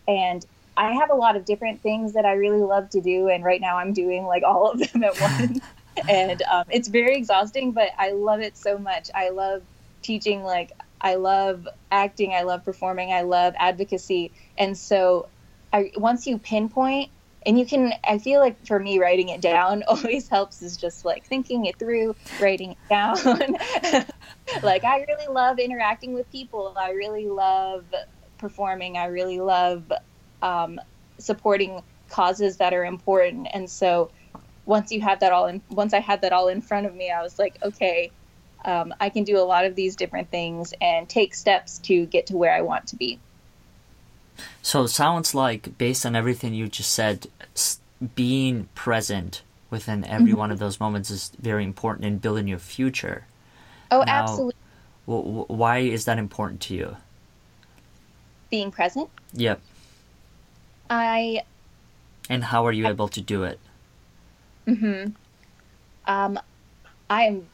and 0.07 0.45
I 0.77 0.93
have 0.93 1.11
a 1.11 1.15
lot 1.15 1.35
of 1.35 1.45
different 1.45 1.81
things 1.81 2.13
that 2.13 2.25
I 2.25 2.33
really 2.33 2.61
love 2.61 2.89
to 2.91 3.01
do, 3.01 3.27
and 3.27 3.43
right 3.43 3.59
now 3.59 3.77
I'm 3.77 3.91
doing 3.91 4.25
like 4.25 4.43
all 4.43 4.71
of 4.71 4.79
them 4.79 5.03
at 5.03 5.19
once. 5.39 5.59
and 6.07 6.41
um, 6.43 6.65
it's 6.69 6.87
very 6.87 7.17
exhausting, 7.17 7.73
but 7.73 7.89
I 7.97 8.11
love 8.11 8.39
it 8.39 8.55
so 8.55 8.77
much. 8.77 9.09
I 9.13 9.29
love 9.29 9.61
teaching, 10.01 10.43
like 10.43 10.71
I 11.01 11.15
love 11.15 11.67
acting, 11.91 12.33
I 12.33 12.43
love 12.43 12.63
performing, 12.63 13.11
I 13.11 13.21
love 13.21 13.53
advocacy, 13.57 14.31
and 14.57 14.77
so 14.77 15.27
I, 15.71 15.91
once 15.97 16.25
you 16.27 16.39
pinpoint 16.39 17.11
and 17.45 17.57
you 17.57 17.65
can 17.65 17.93
i 18.03 18.17
feel 18.17 18.39
like 18.39 18.65
for 18.65 18.79
me 18.79 18.99
writing 18.99 19.29
it 19.29 19.39
down 19.39 19.83
always 19.87 20.27
helps 20.27 20.61
is 20.61 20.75
just 20.75 21.05
like 21.05 21.25
thinking 21.25 21.65
it 21.65 21.77
through 21.77 22.15
writing 22.41 22.71
it 22.71 22.89
down. 22.89 23.17
Like 24.63 24.83
i 24.83 25.05
really 25.07 25.31
love 25.31 25.59
interacting 25.59 26.13
with 26.13 26.29
people. 26.31 26.73
I 26.75 26.89
really 26.89 27.27
love 27.27 27.85
performing. 28.39 28.97
I 28.97 29.05
really 29.05 29.39
love 29.39 29.91
um, 30.41 30.81
supporting 31.19 31.83
causes 32.09 32.57
that 32.57 32.73
are 32.73 32.83
important. 32.83 33.47
And 33.53 33.69
so 33.69 34.09
once 34.65 34.91
you 34.91 35.01
have 35.01 35.19
that 35.19 35.31
all 35.31 35.47
in 35.47 35.61
once 35.69 35.93
i 35.93 35.99
had 35.99 36.21
that 36.21 36.31
all 36.31 36.47
in 36.47 36.61
front 36.61 36.85
of 36.85 36.93
me 36.93 37.09
i 37.09 37.23
was 37.23 37.39
like 37.39 37.57
okay 37.63 38.11
um, 38.65 38.93
i 38.99 39.09
can 39.09 39.23
do 39.23 39.37
a 39.37 39.45
lot 39.45 39.65
of 39.65 39.75
these 39.75 39.95
different 39.95 40.29
things 40.29 40.73
and 40.81 41.07
take 41.07 41.33
steps 41.33 41.79
to 41.79 42.05
get 42.07 42.27
to 42.27 42.37
where 42.37 42.53
i 42.53 42.61
want 42.61 42.87
to 42.87 42.95
be 42.95 43.19
so 44.61 44.83
it 44.83 44.89
sounds 44.89 45.33
like, 45.33 45.77
based 45.77 46.05
on 46.05 46.15
everything 46.15 46.53
you 46.53 46.67
just 46.67 46.91
said, 46.91 47.27
being 48.15 48.69
present 48.75 49.41
within 49.69 50.03
every 50.05 50.31
mm-hmm. 50.31 50.39
one 50.39 50.51
of 50.51 50.59
those 50.59 50.79
moments 50.79 51.11
is 51.11 51.31
very 51.39 51.63
important 51.63 52.05
in 52.05 52.17
building 52.17 52.47
your 52.47 52.59
future. 52.59 53.25
Oh, 53.91 54.03
now, 54.03 54.23
absolutely. 54.23 54.55
W- 55.07 55.45
why 55.47 55.79
is 55.79 56.05
that 56.05 56.17
important 56.17 56.61
to 56.61 56.75
you? 56.75 56.97
Being 58.49 58.71
present? 58.71 59.09
Yep. 59.33 59.61
I. 60.89 61.43
And 62.29 62.43
how 62.43 62.65
are 62.65 62.71
you 62.71 62.87
I, 62.87 62.89
able 62.89 63.07
to 63.09 63.21
do 63.21 63.43
it? 63.43 63.59
Mm 64.67 64.79
hmm. 64.79 65.11
Um, 66.05 66.39
I 67.09 67.23
am 67.23 67.47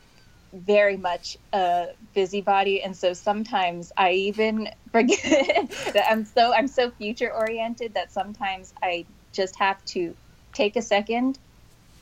very 0.55 0.97
much 0.97 1.37
a 1.53 1.87
busybody, 2.13 2.81
and 2.81 2.95
so 2.95 3.13
sometimes 3.13 3.91
I 3.97 4.11
even 4.11 4.69
forget 4.91 5.69
that 5.93 6.05
I'm 6.09 6.25
so 6.25 6.53
I'm 6.53 6.67
so 6.67 6.91
future 6.91 7.33
oriented 7.33 7.93
that 7.95 8.11
sometimes 8.11 8.73
I 8.81 9.05
just 9.33 9.57
have 9.59 9.83
to 9.85 10.15
take 10.53 10.75
a 10.75 10.81
second 10.81 11.39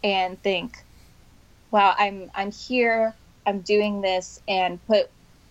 and 0.03 0.41
think, 0.43 0.77
"Wow, 1.71 1.95
I'm 1.97 2.29
I'm 2.35 2.51
here. 2.51 3.15
I'm 3.45 3.61
doing 3.61 4.01
this," 4.01 4.39
and 4.47 4.79
put 4.85 5.09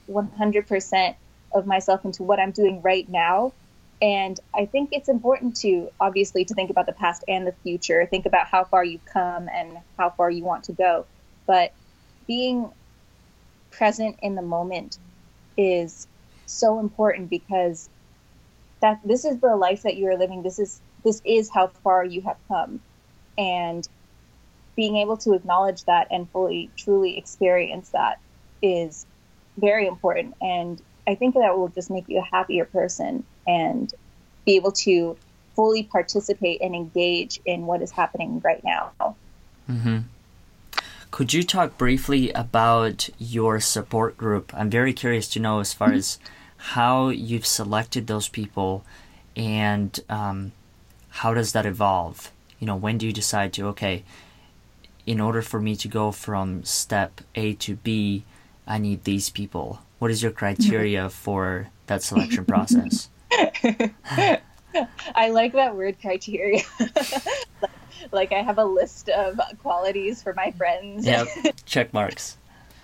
100% 0.09 1.17
of 1.55 1.67
myself 1.67 2.05
into 2.05 2.23
what 2.23 2.41
I'm 2.41 2.53
doing 2.53 2.81
right 2.83 3.09
now. 3.09 3.53
And 4.01 4.39
I 4.55 4.67
think 4.67 4.91
it's 4.93 5.09
important 5.09 5.57
to 5.59 5.89
obviously 6.01 6.45
to 6.47 6.55
think 6.55 6.71
about 6.71 6.87
the 6.87 6.93
past 6.93 7.23
and 7.29 7.47
the 7.47 7.55
future, 7.63 8.05
think 8.07 8.27
about 8.27 8.49
how 8.49 8.65
far 8.65 8.85
you've 8.85 9.05
come 9.05 9.49
and 9.49 9.79
how 9.97 10.11
far 10.11 10.29
you 10.29 10.45
want 10.45 10.65
to 10.65 10.73
go. 10.73 11.07
But 11.47 11.73
being 12.27 12.73
present 13.73 14.17
in 14.23 14.35
the 14.35 14.43
moment 14.43 14.99
is 15.57 16.07
so 16.47 16.79
important 16.79 17.31
because 17.31 17.89
that 18.81 19.01
this 19.05 19.25
is 19.25 19.41
the 19.41 19.57
life 19.57 19.83
that 19.83 19.97
you 19.97 20.07
are 20.07 20.19
living. 20.19 20.43
This 20.43 20.59
is 20.59 20.81
this 21.05 21.21
is 21.25 21.51
how 21.53 21.73
far 21.83 22.05
you 22.05 22.23
have 22.23 22.37
come. 22.49 22.81
And 23.37 23.89
being 24.77 24.97
able 24.97 25.17
to 25.19 25.33
acknowledge 25.35 25.85
that 25.85 26.07
and 26.11 26.31
fully 26.31 26.71
truly 26.79 27.19
experience 27.19 27.91
that 27.91 28.19
is 28.63 29.07
very 29.59 29.87
important. 29.87 30.35
And 30.41 30.81
i 31.09 31.15
think 31.17 31.35
that 31.35 31.59
will 31.59 31.69
just 31.69 31.91
make 31.91 32.05
you 32.09 32.21
a 32.21 32.37
happier 32.37 32.65
person 32.65 33.25
and 33.47 33.93
be 34.47 34.57
able 34.57 34.73
to 34.73 35.17
fully 35.55 35.83
participate 35.83 36.63
and 36.63 36.75
engage 36.75 37.39
in 37.45 37.67
what 37.67 37.83
is 37.83 37.91
happening 37.91 38.41
right 38.45 38.63
now. 38.65 38.93
Mm-hmm. 39.69 39.99
Could 41.13 41.35
you 41.35 41.43
talk 41.43 41.77
briefly 41.77 42.33
about 42.33 43.11
your 43.19 43.61
support 43.61 44.17
group? 44.17 44.51
I'm 44.57 44.71
very 44.71 44.95
curious 44.95 45.29
to 45.29 45.41
know 45.41 45.61
as 45.61 45.75
far 45.75 45.89
mm-hmm. 45.89 45.99
as 45.99 46.19
how 46.57 47.11
you've 47.11 47.45
selected 47.45 48.07
those 48.07 48.29
people 48.29 48.83
and 49.37 50.01
um, 50.09 50.53
how 51.11 51.35
does 51.35 51.53
that 51.53 51.67
evolve? 51.67 52.33
You 52.59 52.67
know, 52.67 52.77
when 52.77 52.97
do 52.97 53.07
you 53.07 53.13
decide 53.13 53.53
to, 53.53 53.67
okay, 53.69 54.05
in 55.07 55.21
order 55.21 55.43
for 55.43 55.61
me 55.61 55.77
to 55.77 55.87
go 55.87 56.13
from 56.13 56.65
step 56.65 57.21
A 57.35 57.53
to 57.57 57.77
B, 57.77 58.25
I 58.67 58.79
need 58.79 59.05
these 59.05 59.29
people? 59.29 59.81
What 59.99 60.11
is 60.11 60.23
your 60.23 60.33
criteria 60.33 61.11
for 61.11 61.69
that 61.89 62.03
selection 62.03 62.47
process? 62.47 63.11
I 65.15 65.29
like 65.29 65.53
that 65.53 65.77
word 65.77 66.01
criteria. 66.01 66.63
like 66.81 67.72
I 68.33 68.43
have 68.43 68.59
a 68.59 68.65
list 68.65 69.09
of 69.09 69.41
qualities 69.63 70.23
for 70.23 70.35
my 70.35 70.51
friends. 70.53 71.07
Yep, 71.07 71.29
check 71.67 71.93
marks. 71.93 72.37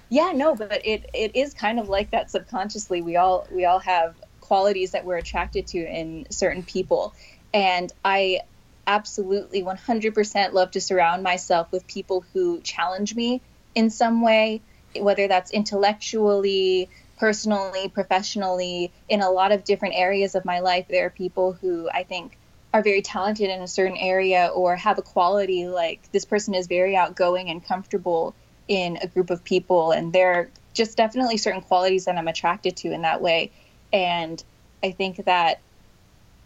yeah, 0.08 0.32
no, 0.34 0.54
but 0.54 0.86
it 0.86 1.10
it 1.12 1.36
is 1.36 1.54
kind 1.54 1.78
of 1.78 1.88
like 1.88 2.10
that 2.10 2.30
subconsciously. 2.30 3.02
We 3.02 3.16
all 3.16 3.46
we 3.50 3.64
all 3.64 3.80
have 3.80 4.14
qualities 4.40 4.92
that 4.92 5.04
we're 5.04 5.18
attracted 5.18 5.66
to 5.68 5.78
in 5.78 6.26
certain 6.30 6.62
people, 6.62 7.14
and 7.52 7.92
I 8.04 8.40
absolutely 8.86 9.62
100% 9.62 10.52
love 10.54 10.70
to 10.70 10.80
surround 10.80 11.22
myself 11.22 11.70
with 11.70 11.86
people 11.86 12.24
who 12.32 12.58
challenge 12.62 13.14
me 13.14 13.42
in 13.74 13.90
some 13.90 14.22
way, 14.22 14.62
whether 14.96 15.28
that's 15.28 15.50
intellectually, 15.50 16.88
personally, 17.18 17.90
professionally, 17.90 18.90
in 19.08 19.20
a 19.20 19.30
lot 19.30 19.52
of 19.52 19.62
different 19.62 19.94
areas 19.94 20.34
of 20.34 20.46
my 20.46 20.60
life. 20.60 20.86
There 20.88 21.04
are 21.04 21.10
people 21.10 21.52
who 21.52 21.90
I 21.92 22.04
think 22.04 22.37
are 22.74 22.82
very 22.82 23.02
talented 23.02 23.48
in 23.48 23.62
a 23.62 23.68
certain 23.68 23.96
area 23.96 24.50
or 24.54 24.76
have 24.76 24.98
a 24.98 25.02
quality 25.02 25.66
like 25.66 26.10
this 26.12 26.24
person 26.24 26.54
is 26.54 26.66
very 26.66 26.96
outgoing 26.96 27.48
and 27.48 27.64
comfortable 27.64 28.34
in 28.68 28.98
a 29.00 29.06
group 29.06 29.30
of 29.30 29.42
people 29.42 29.92
and 29.92 30.12
there 30.12 30.34
are 30.34 30.50
just 30.74 30.96
definitely 30.96 31.36
certain 31.36 31.62
qualities 31.62 32.04
that 32.04 32.16
I'm 32.16 32.28
attracted 32.28 32.76
to 32.78 32.92
in 32.92 33.02
that 33.02 33.22
way 33.22 33.50
and 33.92 34.42
I 34.82 34.90
think 34.90 35.24
that 35.24 35.60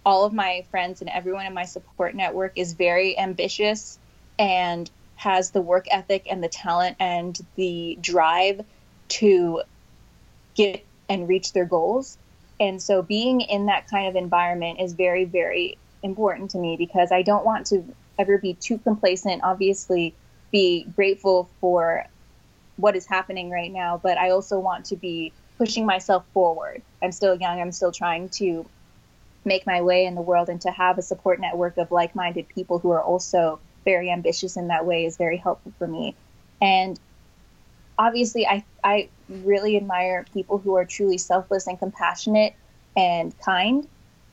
all 0.05 0.25
of 0.25 0.33
my 0.33 0.65
friends 0.71 1.01
and 1.01 1.11
everyone 1.11 1.47
in 1.47 1.55
my 1.55 1.65
support 1.65 2.15
network 2.15 2.53
is 2.57 2.73
very 2.73 3.19
ambitious 3.19 3.99
and 4.39 4.91
has 5.17 5.51
the 5.51 5.61
work 5.61 5.87
ethic 5.91 6.27
and 6.31 6.43
the 6.43 6.49
talent 6.49 6.97
and 6.99 7.39
the 7.57 7.99
drive 8.01 8.65
to 9.09 9.63
get 10.55 10.85
and 11.09 11.29
reach 11.29 11.53
their 11.53 11.65
goals. 11.65 12.19
And 12.59 12.83
so 12.83 13.03
being 13.03 13.41
in 13.41 13.67
that 13.67 13.89
kind 13.89 14.09
of 14.09 14.17
environment 14.17 14.81
is 14.81 14.95
very, 14.95 15.25
very 15.25 15.79
important 16.03 16.51
to 16.53 16.59
me 16.59 16.77
because 16.77 17.13
I 17.13 17.23
don't 17.23 17.45
want 17.45 17.67
to 17.69 17.85
ever 18.19 18.39
be 18.39 18.55
too 18.55 18.79
complacent. 18.79 19.43
Obviously, 19.43 20.15
be 20.51 20.85
grateful 20.97 21.49
for 21.61 22.05
what 22.77 22.97
is 22.97 23.07
happening 23.07 23.51
right 23.51 23.73
now, 23.73 24.01
but 24.03 24.19
I 24.19 24.31
also 24.31 24.59
want 24.59 24.87
to 24.87 24.97
be 24.97 25.33
pushing 25.59 25.87
myself 25.87 26.25
forward. 26.33 26.83
I'm 27.03 27.13
still 27.13 27.35
young, 27.35 27.61
I'm 27.61 27.73
still 27.73 27.93
trying 27.93 28.29
to 28.31 28.67
make 29.45 29.67
my 29.67 29.83
way 29.83 30.07
in 30.07 30.15
the 30.15 30.23
world, 30.23 30.49
and 30.49 30.61
to 30.63 30.71
have 30.71 30.99
a 30.99 31.03
support 31.03 31.41
network 31.41 31.77
of 31.77 31.91
like 31.91 32.15
minded 32.15 32.49
people 32.49 32.79
who 32.79 32.91
are 32.91 33.03
also 33.03 33.61
very 33.85 34.11
ambitious 34.11 34.57
in 34.57 34.69
that 34.69 34.87
way 34.87 35.05
is 35.05 35.17
very 35.17 35.37
helpful 35.37 35.73
for 35.79 35.87
me. 35.87 36.15
And 36.61 36.99
obviously, 37.99 38.47
I, 38.47 38.65
I 38.85 39.09
really 39.29 39.77
admire 39.77 40.25
people 40.33 40.59
who 40.59 40.77
are 40.77 40.85
truly 40.85 41.19
selfless 41.19 41.67
and 41.67 41.79
compassionate 41.79 42.55
and 42.97 43.37
kind. 43.41 43.89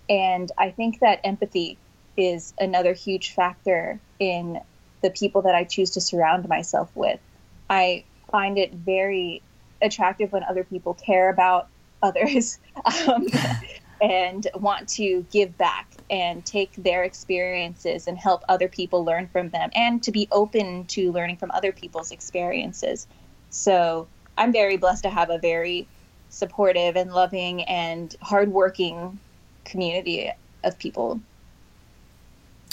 And 0.09 0.51
I 0.57 0.71
think 0.71 0.99
that 0.99 1.21
empathy 1.23 1.77
is 2.17 2.53
another 2.59 2.93
huge 2.93 3.31
factor 3.31 3.99
in 4.19 4.59
the 5.01 5.11
people 5.11 5.43
that 5.43 5.55
I 5.55 5.63
choose 5.63 5.91
to 5.91 6.01
surround 6.01 6.49
myself 6.49 6.91
with. 6.95 7.19
I 7.69 8.05
find 8.31 8.57
it 8.57 8.73
very 8.73 9.43
attractive 9.81 10.31
when 10.31 10.43
other 10.43 10.63
people 10.63 10.93
care 10.93 11.29
about 11.29 11.67
others 12.01 12.57
um, 13.07 13.27
and 14.01 14.47
want 14.55 14.87
to 14.87 15.25
give 15.31 15.57
back 15.57 15.93
and 16.09 16.45
take 16.45 16.73
their 16.75 17.03
experiences 17.03 18.07
and 18.07 18.17
help 18.17 18.41
other 18.47 18.69
people 18.69 19.03
learn 19.03 19.27
from 19.27 19.49
them 19.49 19.69
and 19.75 20.01
to 20.01 20.11
be 20.11 20.27
open 20.31 20.85
to 20.85 21.11
learning 21.11 21.35
from 21.35 21.51
other 21.51 21.73
people's 21.73 22.11
experiences. 22.11 23.05
So 23.49 24.07
I'm 24.37 24.53
very 24.53 24.77
blessed 24.77 25.03
to 25.03 25.09
have 25.09 25.29
a 25.29 25.37
very 25.37 25.87
supportive 26.29 26.95
and 26.95 27.11
loving 27.11 27.63
and 27.63 28.15
hardworking 28.21 29.19
community 29.69 30.31
of 30.63 30.77
people. 30.79 31.21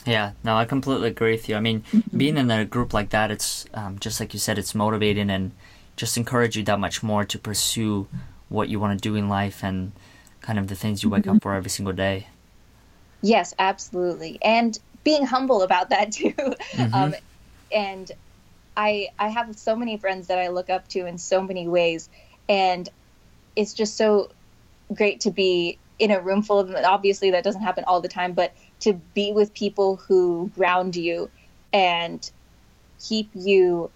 Yeah, 0.04 0.32
no, 0.44 0.56
I 0.56 0.64
completely 0.64 1.09
agree 1.09 1.32
with 1.32 1.48
you. 1.48 1.56
I 1.56 1.61
mean, 1.61 1.82
mm-hmm. 1.92 2.16
being 2.16 2.37
in 2.37 2.50
a 2.50 2.64
group 2.64 2.94
like 2.94 3.11
that, 3.11 3.30
it's 3.30 3.66
um, 3.74 3.98
just 3.98 4.20
like 4.20 4.32
you 4.32 4.38
said, 4.38 4.59
it's 4.59 4.74
motivating 4.74 5.30
and 5.30 5.50
just 5.96 6.16
encourage 6.16 6.56
you 6.56 6.62
that 6.64 6.78
much 6.78 7.02
more 7.02 7.24
to 7.24 7.38
pursue 7.38 8.06
what 8.48 8.68
you 8.68 8.78
want 8.78 8.98
to 8.98 9.09
do 9.09 9.16
in 9.16 9.28
life 9.28 9.64
and 9.64 9.92
kind 10.40 10.59
of 10.59 10.68
the 10.68 10.76
things 10.76 11.02
you 11.02 11.11
wake 11.11 11.24
mm-hmm. 11.24 11.37
up 11.37 11.42
for 11.42 11.54
every 11.54 11.70
single 11.70 11.92
day. 11.92 12.28
Yes, 13.20 13.54
absolutely, 13.59 14.38
and 14.42 14.78
being 15.02 15.26
humble 15.26 15.62
about 15.62 15.90
that 15.90 16.12
too. 16.18 16.32
Mm-hmm. 16.32 16.94
Um, 16.94 17.14
and 17.72 18.12
I 18.76 19.09
I 19.18 19.28
have 19.28 19.59
so 19.59 19.74
many 19.74 19.96
friends 19.96 20.28
that 20.28 20.38
I 20.38 20.48
look 20.48 20.70
up 20.70 20.87
to 20.88 21.06
in 21.06 21.18
so 21.18 21.42
many 21.42 21.66
ways, 21.66 22.09
and 22.48 22.88
it's 23.56 23.74
just 23.74 23.96
so 23.96 24.30
great 24.94 25.20
to 25.20 25.32
be 25.32 25.78
in 25.98 26.11
a 26.11 26.20
room 26.20 26.42
full 26.42 26.59
of 26.59 26.68
them. 26.68 26.82
Obviously, 26.85 27.30
that 27.30 27.44
doesn't 27.44 27.62
happen 27.62 27.85
all 27.85 28.00
the 28.00 28.09
time, 28.09 28.32
but 28.32 28.52
to 28.80 28.92
be 28.92 29.32
with 29.32 29.54
people 29.54 29.96
who 29.96 30.50
ground 30.54 30.96
you 30.96 31.30
and 31.72 32.30
keep 32.98 33.30
you 33.35 33.90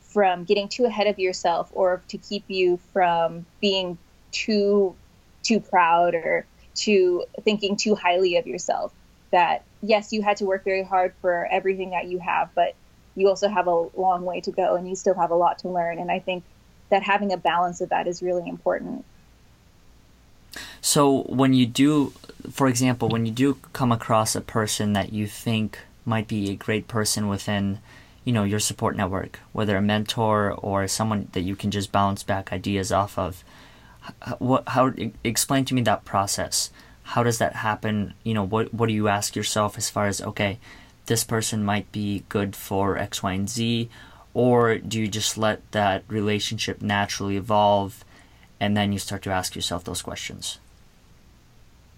from 0.00 0.44
getting 0.44 0.68
too 0.68 0.84
ahead 0.84 1.06
of 1.06 1.18
yourself 1.18 1.70
or 1.74 2.02
to 2.08 2.16
keep 2.18 2.44
you 2.48 2.78
from 2.92 3.44
being 3.60 3.98
too 4.32 4.94
too 5.42 5.60
proud 5.60 6.14
or 6.14 6.46
too 6.74 7.24
thinking 7.42 7.76
too 7.76 7.94
highly 7.94 8.36
of 8.36 8.46
yourself 8.46 8.92
that 9.30 9.62
yes 9.82 10.12
you 10.12 10.22
had 10.22 10.36
to 10.36 10.44
work 10.44 10.64
very 10.64 10.82
hard 10.82 11.12
for 11.20 11.46
everything 11.50 11.90
that 11.90 12.06
you 12.06 12.18
have 12.18 12.48
but 12.54 12.74
you 13.14 13.28
also 13.28 13.48
have 13.48 13.66
a 13.66 13.88
long 13.96 14.24
way 14.24 14.40
to 14.40 14.50
go 14.50 14.74
and 14.74 14.88
you 14.88 14.96
still 14.96 15.14
have 15.14 15.30
a 15.30 15.34
lot 15.34 15.58
to 15.58 15.68
learn 15.68 15.98
and 15.98 16.10
i 16.10 16.18
think 16.18 16.44
that 16.88 17.02
having 17.02 17.32
a 17.32 17.36
balance 17.36 17.80
of 17.80 17.90
that 17.90 18.06
is 18.06 18.22
really 18.22 18.48
important 18.48 19.04
so 20.80 21.22
when 21.22 21.52
you 21.52 21.66
do 21.66 22.12
for 22.50 22.66
example 22.66 23.08
when 23.08 23.26
you 23.26 23.32
do 23.32 23.58
come 23.72 23.92
across 23.92 24.34
a 24.34 24.40
person 24.40 24.92
that 24.92 25.12
you 25.12 25.26
think 25.26 25.78
might 26.04 26.28
be 26.28 26.50
a 26.50 26.56
great 26.56 26.88
person 26.88 27.28
within 27.28 27.78
you 28.24 28.32
know 28.32 28.44
your 28.44 28.60
support 28.60 28.96
network 28.96 29.38
whether 29.52 29.76
a 29.76 29.82
mentor 29.82 30.52
or 30.52 30.86
someone 30.88 31.28
that 31.32 31.42
you 31.42 31.56
can 31.56 31.70
just 31.70 31.92
bounce 31.92 32.22
back 32.22 32.52
ideas 32.52 32.90
off 32.92 33.18
of 33.18 33.44
what 34.38 34.68
how 34.68 34.92
explain 35.24 35.64
to 35.64 35.74
me 35.74 35.82
that 35.82 36.04
process. 36.04 36.70
How 37.02 37.22
does 37.22 37.38
that 37.38 37.54
happen? 37.54 38.14
You 38.24 38.34
know 38.34 38.44
what 38.44 38.72
what 38.72 38.86
do 38.88 38.92
you 38.92 39.08
ask 39.08 39.36
yourself 39.36 39.78
as 39.78 39.90
far 39.90 40.06
as 40.06 40.20
okay 40.20 40.58
this 41.06 41.22
person 41.22 41.64
might 41.64 41.90
be 41.92 42.24
good 42.28 42.56
for 42.56 42.98
x 42.98 43.22
y 43.22 43.32
and 43.32 43.48
z 43.48 43.88
or 44.34 44.76
do 44.78 45.00
you 45.00 45.06
just 45.06 45.38
let 45.38 45.70
that 45.70 46.02
relationship 46.08 46.82
naturally 46.82 47.36
evolve 47.36 48.04
and 48.60 48.76
then 48.76 48.92
you 48.92 48.98
start 48.98 49.22
to 49.22 49.30
ask 49.30 49.54
yourself 49.54 49.84
those 49.84 50.02
questions 50.02 50.58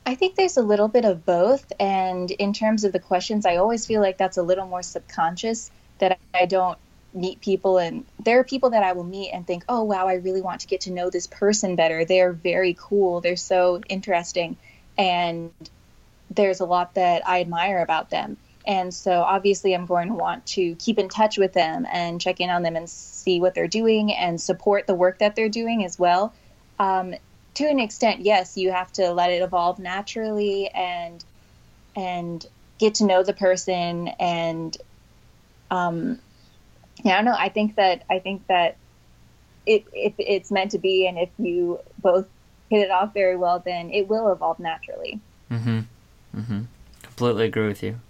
I 0.09 0.15
think 0.15 0.37
there's 0.37 0.57
a 0.57 0.63
little 0.63 0.89
bit 0.89 1.05
of 1.05 1.27
both. 1.27 1.71
And 1.79 2.31
in 2.31 2.55
terms 2.55 2.85
of 2.85 2.95
the 2.95 2.99
questions, 2.99 3.45
I 3.45 3.57
always 3.57 3.85
feel 3.85 4.01
like 4.01 4.17
that's 4.17 4.39
a 4.39 4.43
little 4.43 4.67
more 4.67 4.81
subconscious 4.81 5.71
that 5.99 6.19
I 6.33 6.47
don't 6.47 6.79
meet 7.13 7.43
people 7.43 7.77
and 7.77 8.07
there 8.19 8.39
are 8.39 8.45
people 8.45 8.71
that 8.71 8.83
I 8.83 8.93
will 8.93 9.05
meet 9.05 9.33
and 9.33 9.47
think, 9.47 9.65
"Oh 9.69 9.83
wow, 9.83 10.09
I 10.09 10.15
really 10.15 10.41
want 10.41 10.63
to 10.63 10.67
get 10.67 10.83
to 10.83 10.93
know 10.93 11.11
this 11.11 11.27
person 11.27 11.77
better. 11.77 12.07
They're 12.07 12.33
very 12.33 12.75
cool. 12.79 13.21
They're 13.21 13.37
so 13.37 13.83
interesting." 13.89 14.57
And 14.97 15.51
there's 16.31 16.61
a 16.61 16.67
lot 16.67 16.95
that 16.95 17.29
I 17.29 17.43
admire 17.43 17.83
about 17.83 18.09
them. 18.09 18.39
And 18.67 18.93
so 18.93 19.23
obviously 19.23 19.75
I'm 19.75 19.87
going 19.87 20.09
to 20.09 20.15
want 20.15 20.47
to 20.47 20.75
keep 20.77 20.99
in 20.99 21.09
touch 21.09 21.39
with 21.39 21.53
them 21.53 21.87
and 21.91 22.21
check 22.21 22.41
in 22.41 22.51
on 22.51 22.63
them 22.63 22.77
and 22.77 22.89
see 22.89 23.41
what 23.41 23.55
they're 23.55 23.69
doing 23.69 24.13
and 24.13 24.41
support 24.41 24.87
the 24.87 24.95
work 24.95 25.19
that 25.19 25.37
they're 25.37 25.49
doing 25.49 25.85
as 25.85 25.99
well. 25.99 26.35
Um, 26.79 27.15
to 27.55 27.65
an 27.65 27.81
extent, 27.81 28.21
yes, 28.21 28.57
you 28.57 28.71
have 28.71 28.93
to 28.93 29.13
let 29.13 29.31
it 29.31 29.43
evolve 29.43 29.79
naturally 29.79 30.69
and 30.69 31.25
and 31.97 32.47
get 32.79 32.95
to 32.97 33.05
know 33.05 33.25
the 33.25 33.33
person 33.33 34.09
and 34.21 34.77
um, 35.71 36.19
yeah, 37.03 37.15
I 37.15 37.17
don't 37.17 37.25
know. 37.27 37.37
I 37.37 37.49
think 37.49 37.77
that 37.77 38.03
I 38.11 38.19
think 38.19 38.47
that 38.47 38.77
it, 39.67 39.85
if 39.93 40.15
it's 40.19 40.51
meant 40.51 40.71
to 40.73 40.79
be, 40.79 41.07
and 41.07 41.19
if 41.19 41.29
you 41.39 41.81
both 41.99 42.27
hit 42.71 42.81
it 42.81 42.91
off 42.91 43.15
very 43.15 43.37
well, 43.37 43.59
then 43.59 43.91
it 43.91 44.09
will 44.09 44.33
evolve 44.33 44.59
naturally. 44.59 45.21
Mm-hmm. 45.51 45.81
Mm-hmm. 46.37 46.61
Completely 47.03 47.45
agree 47.47 47.67
with 47.67 47.83
you. 47.83 48.01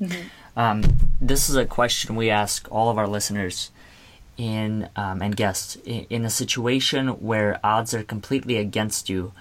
Mm-hmm. 0.00 0.28
Um, 0.56 0.82
this 1.20 1.48
is 1.48 1.56
a 1.56 1.64
question 1.64 2.16
we 2.16 2.30
ask 2.30 2.66
all 2.70 2.90
of 2.90 2.98
our 2.98 3.06
listeners 3.06 3.70
in 4.40 4.88
um, 4.96 5.20
and 5.20 5.36
guests 5.36 5.76
in, 5.84 6.24
a 6.24 6.30
situation 6.30 7.08
where 7.20 7.60
odds 7.62 7.92
are 7.92 8.02
completely 8.02 8.56
against 8.56 9.10
you. 9.10 9.32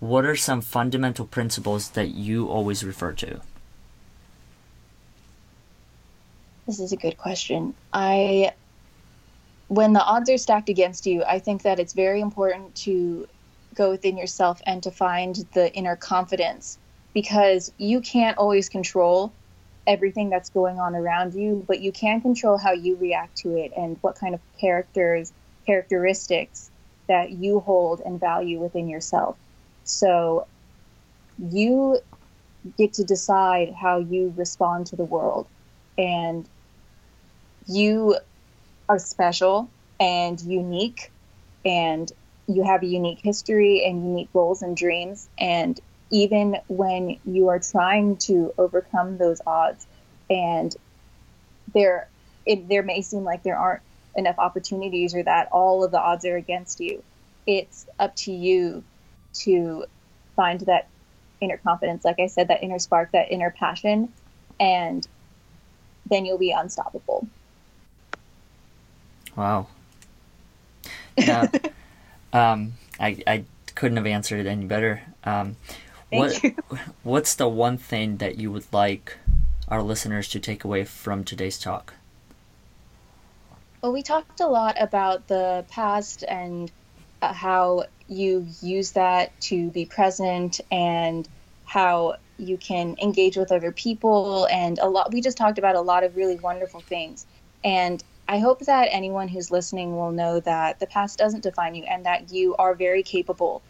What 0.00 0.24
are 0.24 0.36
some 0.36 0.62
fundamental 0.62 1.26
principles 1.26 1.90
that 1.90 2.08
you 2.08 2.48
always 2.48 2.82
refer 2.82 3.12
to? 3.12 3.42
This 6.66 6.80
is 6.80 6.92
a 6.92 6.96
good 6.96 7.18
question. 7.18 7.74
I 7.92 8.52
when 9.68 9.92
the 9.92 10.02
odds 10.02 10.30
are 10.30 10.38
stacked 10.38 10.70
against 10.70 11.06
you, 11.06 11.22
I 11.24 11.40
think 11.40 11.62
that 11.62 11.78
it's 11.78 11.92
very 11.92 12.22
important 12.22 12.74
to 12.86 13.28
go 13.74 13.90
within 13.90 14.16
yourself 14.16 14.62
and 14.64 14.82
to 14.82 14.90
find 14.90 15.36
the 15.52 15.70
inner 15.74 15.94
confidence 15.94 16.78
because 17.12 17.70
you 17.76 18.00
can't 18.00 18.38
always 18.38 18.70
control 18.70 19.30
everything 19.88 20.30
that's 20.30 20.50
going 20.50 20.78
on 20.78 20.94
around 20.94 21.34
you, 21.34 21.64
but 21.66 21.80
you 21.80 21.90
can 21.90 22.20
control 22.20 22.58
how 22.58 22.72
you 22.72 22.96
react 22.96 23.38
to 23.38 23.56
it 23.56 23.72
and 23.76 23.96
what 24.02 24.16
kind 24.16 24.34
of 24.34 24.40
characters, 24.60 25.32
characteristics 25.66 26.70
that 27.08 27.32
you 27.32 27.60
hold 27.60 28.00
and 28.04 28.20
value 28.20 28.60
within 28.60 28.88
yourself. 28.88 29.36
So 29.84 30.46
you 31.38 31.98
get 32.76 32.92
to 32.94 33.04
decide 33.04 33.74
how 33.80 33.98
you 33.98 34.34
respond 34.36 34.88
to 34.88 34.96
the 34.96 35.04
world. 35.04 35.46
And 35.96 36.48
you 37.66 38.16
are 38.88 38.98
special 38.98 39.70
and 39.98 40.40
unique 40.40 41.12
and 41.64 42.10
you 42.46 42.62
have 42.64 42.82
a 42.82 42.86
unique 42.86 43.20
history 43.22 43.84
and 43.84 44.02
unique 44.02 44.32
goals 44.32 44.62
and 44.62 44.76
dreams 44.76 45.28
and 45.38 45.80
even 46.10 46.56
when 46.68 47.18
you 47.24 47.48
are 47.48 47.58
trying 47.58 48.16
to 48.16 48.52
overcome 48.58 49.18
those 49.18 49.40
odds 49.46 49.86
and 50.30 50.74
there 51.74 52.08
it, 52.46 52.68
there 52.68 52.82
may 52.82 53.02
seem 53.02 53.24
like 53.24 53.42
there 53.42 53.56
aren't 53.56 53.82
enough 54.16 54.38
opportunities 54.38 55.14
or 55.14 55.22
that 55.22 55.48
all 55.52 55.84
of 55.84 55.90
the 55.90 56.00
odds 56.00 56.24
are 56.24 56.36
against 56.36 56.80
you 56.80 57.02
it's 57.46 57.86
up 57.98 58.14
to 58.16 58.32
you 58.32 58.82
to 59.32 59.84
find 60.34 60.60
that 60.62 60.88
inner 61.40 61.58
confidence 61.58 62.04
like 62.04 62.18
i 62.18 62.26
said 62.26 62.48
that 62.48 62.62
inner 62.62 62.78
spark 62.78 63.12
that 63.12 63.30
inner 63.30 63.50
passion 63.50 64.12
and 64.58 65.06
then 66.08 66.24
you'll 66.24 66.38
be 66.38 66.52
unstoppable 66.52 67.28
Wow. 69.38 69.68
Yeah. 71.16 71.46
um, 72.32 72.72
I 72.98 73.22
I 73.24 73.44
couldn't 73.76 73.98
have 73.98 74.06
answered 74.06 74.40
it 74.40 74.48
any 74.48 74.66
better. 74.66 75.00
Um, 75.22 75.56
what 76.10 76.42
you. 76.42 76.56
what's 77.02 77.34
the 77.34 77.48
one 77.48 77.78
thing 77.78 78.18
that 78.18 78.38
you 78.38 78.50
would 78.52 78.66
like 78.72 79.16
our 79.68 79.82
listeners 79.82 80.28
to 80.28 80.40
take 80.40 80.64
away 80.64 80.84
from 80.84 81.24
today's 81.24 81.58
talk? 81.58 81.94
Well, 83.82 83.92
we 83.92 84.02
talked 84.02 84.40
a 84.40 84.46
lot 84.46 84.76
about 84.80 85.28
the 85.28 85.64
past 85.70 86.24
and 86.26 86.70
uh, 87.22 87.32
how 87.32 87.84
you 88.08 88.46
use 88.62 88.92
that 88.92 89.38
to 89.42 89.70
be 89.70 89.84
present 89.84 90.60
and 90.70 91.28
how 91.64 92.16
you 92.38 92.56
can 92.56 92.96
engage 93.02 93.36
with 93.36 93.52
other 93.52 93.72
people 93.72 94.46
and 94.50 94.78
a 94.78 94.88
lot 94.88 95.12
we 95.12 95.20
just 95.20 95.36
talked 95.36 95.58
about 95.58 95.74
a 95.74 95.80
lot 95.80 96.04
of 96.04 96.16
really 96.16 96.36
wonderful 96.36 96.80
things 96.80 97.26
and 97.64 98.02
I 98.28 98.38
hope 98.38 98.60
that 98.60 98.88
anyone 98.90 99.26
who's 99.26 99.50
listening 99.50 99.96
will 99.96 100.12
know 100.12 100.38
that 100.40 100.80
the 100.80 100.86
past 100.86 101.18
doesn't 101.18 101.42
define 101.42 101.74
you 101.74 101.84
and 101.84 102.06
that 102.06 102.30
you 102.30 102.54
are 102.56 102.74
very 102.74 103.02
capable 103.02 103.62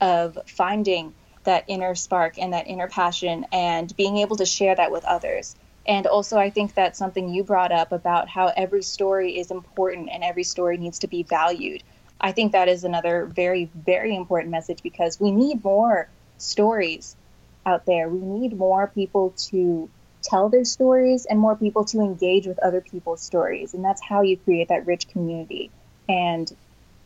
of 0.00 0.38
finding 0.46 1.14
that 1.46 1.64
inner 1.66 1.94
spark 1.94 2.38
and 2.38 2.52
that 2.52 2.68
inner 2.68 2.86
passion 2.86 3.46
and 3.50 3.96
being 3.96 4.18
able 4.18 4.36
to 4.36 4.46
share 4.46 4.74
that 4.76 4.92
with 4.92 5.04
others. 5.04 5.56
And 5.86 6.06
also, 6.06 6.36
I 6.36 6.50
think 6.50 6.74
that's 6.74 6.98
something 6.98 7.28
you 7.28 7.44
brought 7.44 7.72
up 7.72 7.92
about 7.92 8.28
how 8.28 8.52
every 8.56 8.82
story 8.82 9.38
is 9.38 9.50
important 9.50 10.10
and 10.12 10.22
every 10.22 10.42
story 10.44 10.76
needs 10.76 10.98
to 11.00 11.06
be 11.06 11.22
valued. 11.22 11.82
I 12.20 12.32
think 12.32 12.52
that 12.52 12.68
is 12.68 12.84
another 12.84 13.26
very, 13.26 13.70
very 13.74 14.14
important 14.14 14.50
message 14.50 14.82
because 14.82 15.20
we 15.20 15.30
need 15.30 15.64
more 15.64 16.08
stories 16.38 17.16
out 17.64 17.86
there. 17.86 18.08
We 18.08 18.18
need 18.18 18.56
more 18.56 18.88
people 18.88 19.32
to 19.50 19.88
tell 20.22 20.48
their 20.48 20.64
stories 20.64 21.24
and 21.26 21.38
more 21.38 21.56
people 21.56 21.84
to 21.86 22.00
engage 22.00 22.46
with 22.46 22.58
other 22.58 22.80
people's 22.80 23.22
stories. 23.22 23.74
And 23.74 23.84
that's 23.84 24.02
how 24.02 24.22
you 24.22 24.36
create 24.36 24.68
that 24.68 24.86
rich 24.86 25.08
community. 25.08 25.70
And 26.08 26.50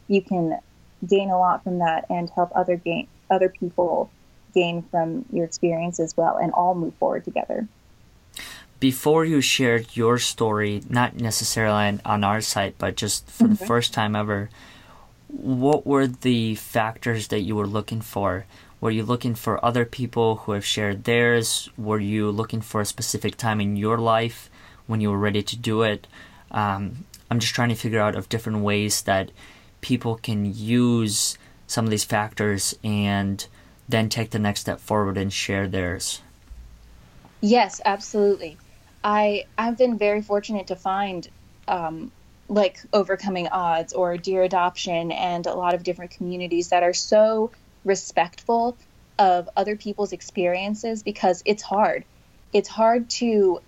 you 0.09 0.23
can 0.23 0.59
gain 1.07 1.31
a 1.31 1.39
lot 1.39 1.65
from 1.65 1.79
that 1.79 2.07
and 2.09 2.31
help 2.31 2.51
other 2.55 2.77
gain 2.77 3.09
other 3.31 3.49
people 3.49 4.11
gain 4.53 4.83
from 4.91 5.25
your 5.33 5.45
experience 5.45 6.01
as 6.01 6.17
well 6.17 6.37
and 6.37 6.53
all 6.53 6.75
move 6.75 6.95
forward 6.95 7.25
together. 7.25 7.67
Before 8.79 9.25
you 9.25 9.41
shared 9.41 9.95
your 9.95 10.19
story, 10.19 10.83
not 10.89 11.17
necessarily 11.17 11.89
on, 11.89 12.01
on 12.05 12.25
our 12.25 12.41
site, 12.41 12.77
but 12.79 12.97
just 12.97 13.29
for 13.29 13.45
mm-hmm. 13.45 13.55
the 13.55 13.67
first 13.67 13.93
time 13.93 14.17
ever, 14.17 14.49
what 15.29 15.87
were 15.87 16.07
the 16.07 16.55
factors 16.55 17.29
that 17.29 17.41
you 17.41 17.55
were 17.55 17.67
looking 17.67 18.01
for? 18.01 18.47
Were 18.81 18.91
you 18.91 19.05
looking 19.05 19.35
for 19.35 19.63
other 19.63 19.85
people 19.85 20.37
who 20.37 20.53
have 20.53 20.65
shared 20.65 21.05
theirs? 21.05 21.69
Were 21.77 22.01
you 22.01 22.31
looking 22.31 22.63
for 22.63 22.81
a 22.81 22.87
specific 22.87 23.37
time 23.37 23.61
in 23.61 23.77
your 23.77 23.99
life 23.99 24.51
when 24.87 25.03
you 25.03 25.11
were 25.11 25.19
ready 25.19 25.43
to 25.43 25.57
do 25.57 25.83
it? 25.83 26.07
Um, 26.51 27.05
I'm 27.31 27.39
just 27.39 27.55
trying 27.55 27.69
to 27.69 27.75
figure 27.75 28.01
out 28.01 28.17
of 28.17 28.31
different 28.31 28.61
ways 28.61 29.03
that 29.03 29.31
people 29.83 30.17
can 30.17 30.53
use 30.55 31.37
some 31.67 31.85
of 31.85 31.91
these 31.91 32.05
factors 32.05 32.75
and 32.83 33.47
then 33.91 34.09
take 34.09 34.31
the 34.31 34.39
next 34.39 34.61
step 34.61 34.81
forward 34.81 35.19
and 35.19 35.33
share 35.33 35.69
theirs. 35.69 36.23
Yes, 37.41 37.81
absolutely. 37.85 38.59
I 39.03 39.45
I've 39.57 39.79
been 39.79 39.99
very 39.99 40.23
fortunate 40.23 40.67
to 40.69 40.77
find 40.77 41.29
um, 41.69 42.13
like 42.49 42.79
overcoming 42.93 43.49
odds 43.49 43.93
or 43.93 44.17
dear 44.19 44.43
adoption 44.43 45.13
and 45.13 45.47
a 45.47 45.55
lot 45.55 45.75
of 45.75 45.83
different 45.83 46.11
communities 46.11 46.69
that 46.71 46.83
are 46.83 46.93
so 46.93 47.53
respectful 47.85 48.79
of 49.19 49.49
other 49.57 49.77
people's 49.77 50.13
experiences 50.13 51.03
because 51.03 51.43
it's 51.47 51.63
hard. 51.63 52.05
It's 52.53 52.69
hard 52.69 53.09
to 53.11 53.61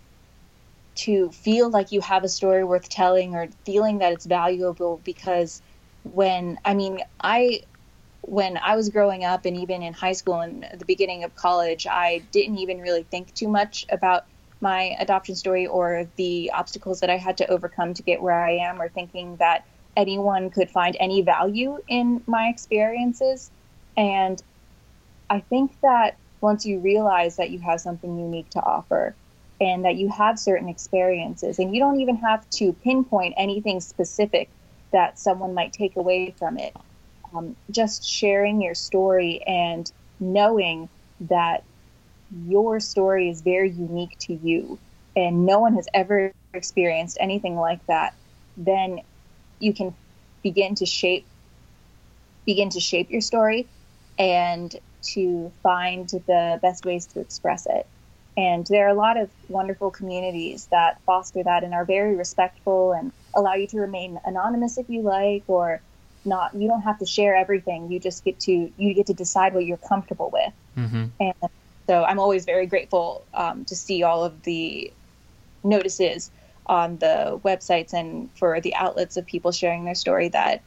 to 0.95 1.31
feel 1.31 1.71
like 1.71 1.93
you 1.93 2.03
have 2.03 2.23
a 2.23 2.29
story 2.29 2.65
worth 2.65 2.89
telling 2.89 3.35
or 3.35 3.49
feeling 3.65 3.99
that 3.99 4.13
it's 4.13 4.27
valuable 4.27 5.01
because 5.05 5.63
when 6.03 6.59
I 6.65 6.75
mean 6.75 7.01
I 7.21 7.63
when 8.23 8.57
I 8.59 8.77
was 8.77 8.89
growing 8.89 9.25
up 9.25 9.45
and 9.45 9.57
even 9.57 9.83
in 9.83 9.93
high 9.93 10.13
school 10.13 10.41
and 10.41 10.67
the 10.79 10.85
beginning 10.85 11.25
of 11.25 11.35
college, 11.35 11.87
I 11.87 12.23
didn't 12.33 12.59
even 12.59 12.81
really 12.81 13.03
think 13.05 13.35
too 13.35 13.49
much 13.49 13.85
about 13.91 14.25
my 14.61 14.97
adoption 15.01 15.35
story 15.35 15.67
or 15.67 16.09
the 16.17 16.51
obstacles 16.55 17.01
that 17.01 17.11
I 17.11 17.17
had 17.17 17.37
to 17.39 17.47
overcome 17.49 17.95
to 17.95 18.03
get 18.03 18.23
where 18.23 18.45
I 18.45 18.53
am, 18.53 18.81
or 18.81 18.89
thinking 18.89 19.37
that 19.37 19.65
anyone 19.97 20.51
could 20.51 20.71
find 20.71 20.97
any 21.01 21.21
value 21.23 21.79
in 21.89 22.23
my 22.27 22.47
experiences. 22.47 23.51
And 23.97 24.41
I 25.29 25.41
think 25.41 25.73
that 25.83 26.17
once 26.41 26.65
you 26.65 26.79
realize 26.79 27.37
that 27.37 27.51
you 27.51 27.59
have 27.61 27.81
something 27.81 28.19
unique 28.19 28.51
to 28.51 28.63
offer 28.63 29.17
and 29.61 29.85
that 29.85 29.97
you 29.97 30.09
have 30.09 30.39
certain 30.39 30.69
experiences, 30.69 31.59
and 31.59 31.75
you 31.75 31.81
don't 31.81 32.01
even 32.01 32.17
have 32.17 32.49
to 32.51 32.73
pinpoint 32.73 33.35
anything 33.37 33.81
specific 33.81 34.49
that 34.93 35.19
someone 35.19 35.55
might 35.55 35.73
take 35.73 35.97
away 35.97 36.35
from 36.39 36.59
it, 36.59 36.77
um, 37.35 37.57
just 37.71 38.05
sharing 38.05 38.61
your 38.63 38.75
story 38.75 39.43
and 39.47 39.91
knowing 40.21 40.89
that 41.23 41.65
your 42.47 42.81
story 42.81 43.29
is 43.31 43.43
very 43.43 43.71
unique 43.71 44.19
to 44.19 44.35
you 44.35 44.79
and 45.15 45.45
no 45.45 45.59
one 45.59 45.75
has 45.75 45.89
ever 45.93 46.33
experienced 46.55 47.19
anything 47.21 47.57
like 47.57 47.85
that, 47.87 48.15
then 48.57 49.01
you 49.61 49.73
can 49.73 49.95
begin 50.43 50.75
to 50.77 50.87
shape 50.87 51.27
begin 52.45 52.71
to 52.71 52.81
shape 52.81 53.11
your 53.11 53.21
story 53.21 53.69
and 54.19 54.75
to 55.01 55.53
find 55.63 56.09
the 56.09 56.59
best 56.61 56.85
ways 56.85 57.07
to 57.07 57.21
express 57.21 57.67
it. 57.67 57.87
And 58.37 58.67
there 58.67 58.87
are 58.87 58.91
a 58.91 58.95
lot 58.95 59.17
of 59.17 59.31
wonderful 59.49 59.91
communities 59.91 60.67
that 60.71 61.01
foster 61.05 61.43
that 61.45 61.63
and 61.63 61.75
are 61.75 61.85
very 61.85 62.17
respectful 62.17 62.93
and 62.93 63.13
allow 63.35 63.55
you 63.55 63.67
to 63.69 63.79
remain 63.79 64.19
anonymous 64.25 64.79
if 64.79 64.89
you 64.89 65.03
like 65.03 65.45
or 65.47 65.83
not 66.25 66.55
you 66.55 66.69
don't 66.69 66.83
have 66.83 66.99
to 66.99 67.07
share 67.07 67.35
everything 67.35 67.91
you 67.91 67.99
just 67.99 68.25
get 68.25 68.39
to 68.39 68.73
you 68.77 68.95
get 68.95 69.07
to 69.07 69.15
decide 69.15 69.55
what 69.55 69.65
you're 69.65 69.77
comfortable 69.77 70.31
with 70.33 70.53
mm-hmm. 70.77 71.07
and 71.21 71.51
so 71.87 72.05
I'm 72.05 72.19
always 72.19 72.45
very 72.45 72.67
grateful 72.67 73.25
um, 73.35 73.65
to 73.67 73.77
see 73.77 74.03
all 74.03 74.25
of 74.25 74.43
the 74.43 74.93
notices 75.65 76.31
on 76.67 76.97
the 76.99 77.41
websites 77.45 77.93
and 77.93 78.31
for 78.35 78.61
the 78.61 78.75
outlets 78.75 79.17
of 79.17 79.27
people 79.27 79.53
sharing 79.53 79.85
their 79.85 79.95
story 79.95 80.29
that 80.29 80.63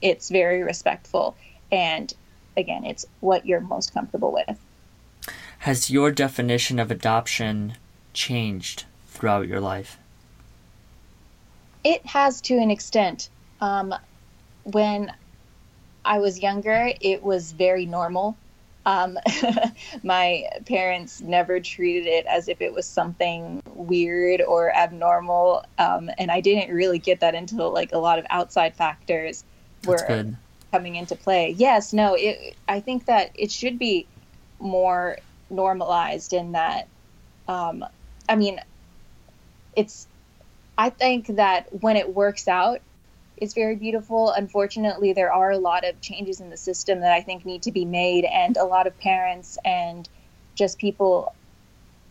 it's 0.00 0.28
very 0.28 0.62
respectful. 0.62 1.36
And 1.72 2.12
again, 2.56 2.84
it's 2.84 3.04
what 3.20 3.46
you're 3.46 3.60
most 3.60 3.92
comfortable 3.92 4.32
with. 4.32 4.58
Has 5.60 5.90
your 5.90 6.12
definition 6.12 6.78
of 6.78 6.90
adoption 6.90 7.74
changed 8.12 8.84
throughout 9.08 9.48
your 9.48 9.60
life? 9.60 9.98
It 11.82 12.06
has 12.06 12.40
to 12.42 12.54
an 12.58 12.70
extent. 12.70 13.28
Um, 13.60 13.94
when 14.72 15.12
I 16.04 16.18
was 16.18 16.40
younger, 16.40 16.92
it 17.00 17.22
was 17.22 17.52
very 17.52 17.86
normal 17.86 18.36
um, 18.88 19.18
my 20.02 20.44
parents 20.64 21.20
never 21.20 21.60
treated 21.60 22.06
it 22.06 22.24
as 22.24 22.48
if 22.48 22.62
it 22.62 22.72
was 22.72 22.86
something 22.86 23.60
weird 23.74 24.40
or 24.40 24.74
abnormal, 24.74 25.62
um, 25.76 26.10
and 26.16 26.30
I 26.30 26.40
didn't 26.40 26.74
really 26.74 26.98
get 26.98 27.20
that 27.20 27.34
until 27.34 27.70
like 27.70 27.92
a 27.92 27.98
lot 27.98 28.18
of 28.18 28.24
outside 28.30 28.74
factors 28.74 29.44
were 29.84 30.32
coming 30.72 30.96
into 30.96 31.16
play. 31.16 31.54
Yes, 31.58 31.92
no, 31.92 32.14
it. 32.14 32.56
I 32.66 32.80
think 32.80 33.04
that 33.06 33.30
it 33.34 33.52
should 33.52 33.78
be 33.78 34.06
more 34.58 35.18
normalized 35.50 36.32
in 36.32 36.52
that. 36.52 36.88
Um, 37.46 37.84
I 38.26 38.36
mean, 38.36 38.58
it's. 39.76 40.08
I 40.78 40.88
think 40.90 41.26
that 41.36 41.66
when 41.82 41.96
it 41.96 42.14
works 42.14 42.48
out, 42.48 42.80
is 43.40 43.54
very 43.54 43.76
beautiful. 43.76 44.30
Unfortunately, 44.30 45.12
there 45.12 45.32
are 45.32 45.50
a 45.50 45.58
lot 45.58 45.84
of 45.84 46.00
changes 46.00 46.40
in 46.40 46.50
the 46.50 46.56
system 46.56 47.00
that 47.00 47.12
I 47.12 47.20
think 47.22 47.44
need 47.44 47.62
to 47.62 47.72
be 47.72 47.84
made, 47.84 48.24
and 48.24 48.56
a 48.56 48.64
lot 48.64 48.86
of 48.86 48.98
parents 48.98 49.58
and 49.64 50.08
just 50.54 50.78
people 50.78 51.34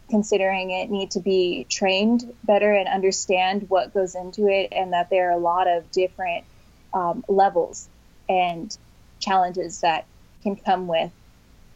considering 0.10 0.72
it 0.72 0.90
need 0.90 1.12
to 1.12 1.20
be 1.20 1.66
trained 1.70 2.34
better 2.44 2.74
and 2.74 2.88
understand 2.88 3.70
what 3.70 3.94
goes 3.94 4.16
into 4.16 4.48
it, 4.48 4.70
and 4.72 4.94
that 4.94 5.10
there 5.10 5.30
are 5.30 5.34
a 5.34 5.38
lot 5.38 5.68
of 5.68 5.92
different 5.92 6.46
um, 6.94 7.24
levels 7.28 7.90
and 8.30 8.78
challenges 9.20 9.82
that 9.82 10.06
can 10.44 10.56
come 10.56 10.88
with 10.88 11.12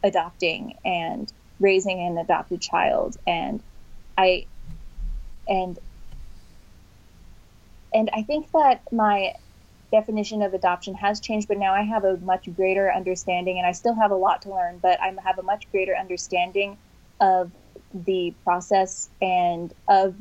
adopting 0.02 0.74
and 0.84 1.32
raising 1.60 2.00
an 2.00 2.18
adopted 2.18 2.60
child. 2.60 3.16
And 3.26 3.62
I 4.16 4.46
and 5.48 5.78
and 7.94 8.10
I 8.12 8.22
think 8.22 8.50
that 8.52 8.82
my 8.92 9.34
definition 9.92 10.42
of 10.42 10.54
adoption 10.54 10.94
has 10.94 11.20
changed, 11.20 11.48
but 11.48 11.58
now 11.58 11.74
I 11.74 11.82
have 11.82 12.04
a 12.04 12.16
much 12.18 12.48
greater 12.56 12.92
understanding, 12.92 13.58
and 13.58 13.66
I 13.66 13.72
still 13.72 13.94
have 13.94 14.10
a 14.10 14.16
lot 14.16 14.42
to 14.42 14.50
learn, 14.50 14.78
but 14.82 15.00
I 15.00 15.14
have 15.24 15.38
a 15.38 15.42
much 15.42 15.70
greater 15.70 15.96
understanding 15.96 16.78
of 17.20 17.52
the 17.94 18.34
process 18.44 19.10
and 19.20 19.72
of 19.88 20.14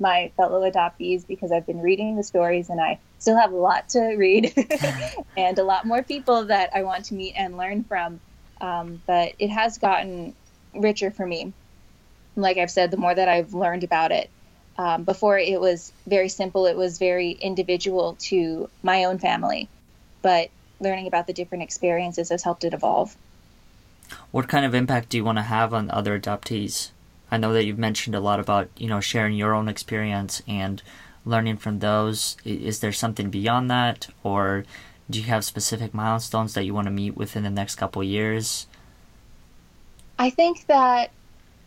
my 0.00 0.32
fellow 0.36 0.68
adoptees 0.68 1.26
because 1.26 1.52
I've 1.52 1.66
been 1.66 1.80
reading 1.80 2.16
the 2.16 2.22
stories 2.22 2.70
and 2.70 2.80
I 2.80 3.00
still 3.18 3.36
have 3.36 3.52
a 3.52 3.56
lot 3.56 3.88
to 3.90 4.14
read 4.16 4.52
and 5.36 5.58
a 5.58 5.64
lot 5.64 5.86
more 5.86 6.02
people 6.02 6.44
that 6.46 6.70
I 6.74 6.82
want 6.82 7.06
to 7.06 7.14
meet 7.14 7.34
and 7.36 7.56
learn 7.56 7.84
from. 7.84 8.20
Um, 8.60 9.02
but 9.06 9.32
it 9.38 9.48
has 9.48 9.78
gotten 9.78 10.34
richer 10.74 11.10
for 11.10 11.26
me. 11.26 11.52
Like 12.36 12.58
I've 12.58 12.70
said, 12.70 12.90
the 12.90 12.96
more 12.96 13.14
that 13.14 13.28
I've 13.28 13.54
learned 13.54 13.82
about 13.82 14.12
it, 14.12 14.30
um, 14.78 15.02
before 15.02 15.38
it 15.38 15.60
was 15.60 15.92
very 16.06 16.28
simple, 16.28 16.66
it 16.66 16.76
was 16.76 16.98
very 16.98 17.32
individual 17.32 18.16
to 18.20 18.70
my 18.82 19.04
own 19.04 19.18
family. 19.18 19.68
But 20.22 20.50
learning 20.80 21.08
about 21.08 21.26
the 21.26 21.32
different 21.32 21.64
experiences 21.64 22.28
has 22.28 22.44
helped 22.44 22.64
it 22.64 22.72
evolve. 22.72 23.16
What 24.30 24.48
kind 24.48 24.64
of 24.64 24.74
impact 24.74 25.10
do 25.10 25.16
you 25.16 25.24
want 25.24 25.38
to 25.38 25.42
have 25.42 25.74
on 25.74 25.90
other 25.90 26.18
adoptees? 26.18 26.90
I 27.30 27.36
know 27.36 27.52
that 27.52 27.64
you've 27.64 27.78
mentioned 27.78 28.14
a 28.14 28.20
lot 28.20 28.40
about, 28.40 28.70
you 28.76 28.88
know, 28.88 29.00
sharing 29.00 29.36
your 29.36 29.52
own 29.52 29.68
experience 29.68 30.40
and 30.46 30.80
learning 31.26 31.56
from 31.56 31.80
those. 31.80 32.36
Is 32.44 32.78
there 32.78 32.92
something 32.92 33.30
beyond 33.30 33.70
that 33.70 34.06
or 34.22 34.64
do 35.10 35.18
you 35.18 35.26
have 35.26 35.44
specific 35.44 35.92
milestones 35.92 36.54
that 36.54 36.64
you 36.64 36.72
want 36.72 36.86
to 36.86 36.92
meet 36.92 37.16
within 37.16 37.42
the 37.42 37.50
next 37.50 37.74
couple 37.74 38.02
years? 38.02 38.66
I 40.18 40.30
think 40.30 40.66
that 40.66 41.10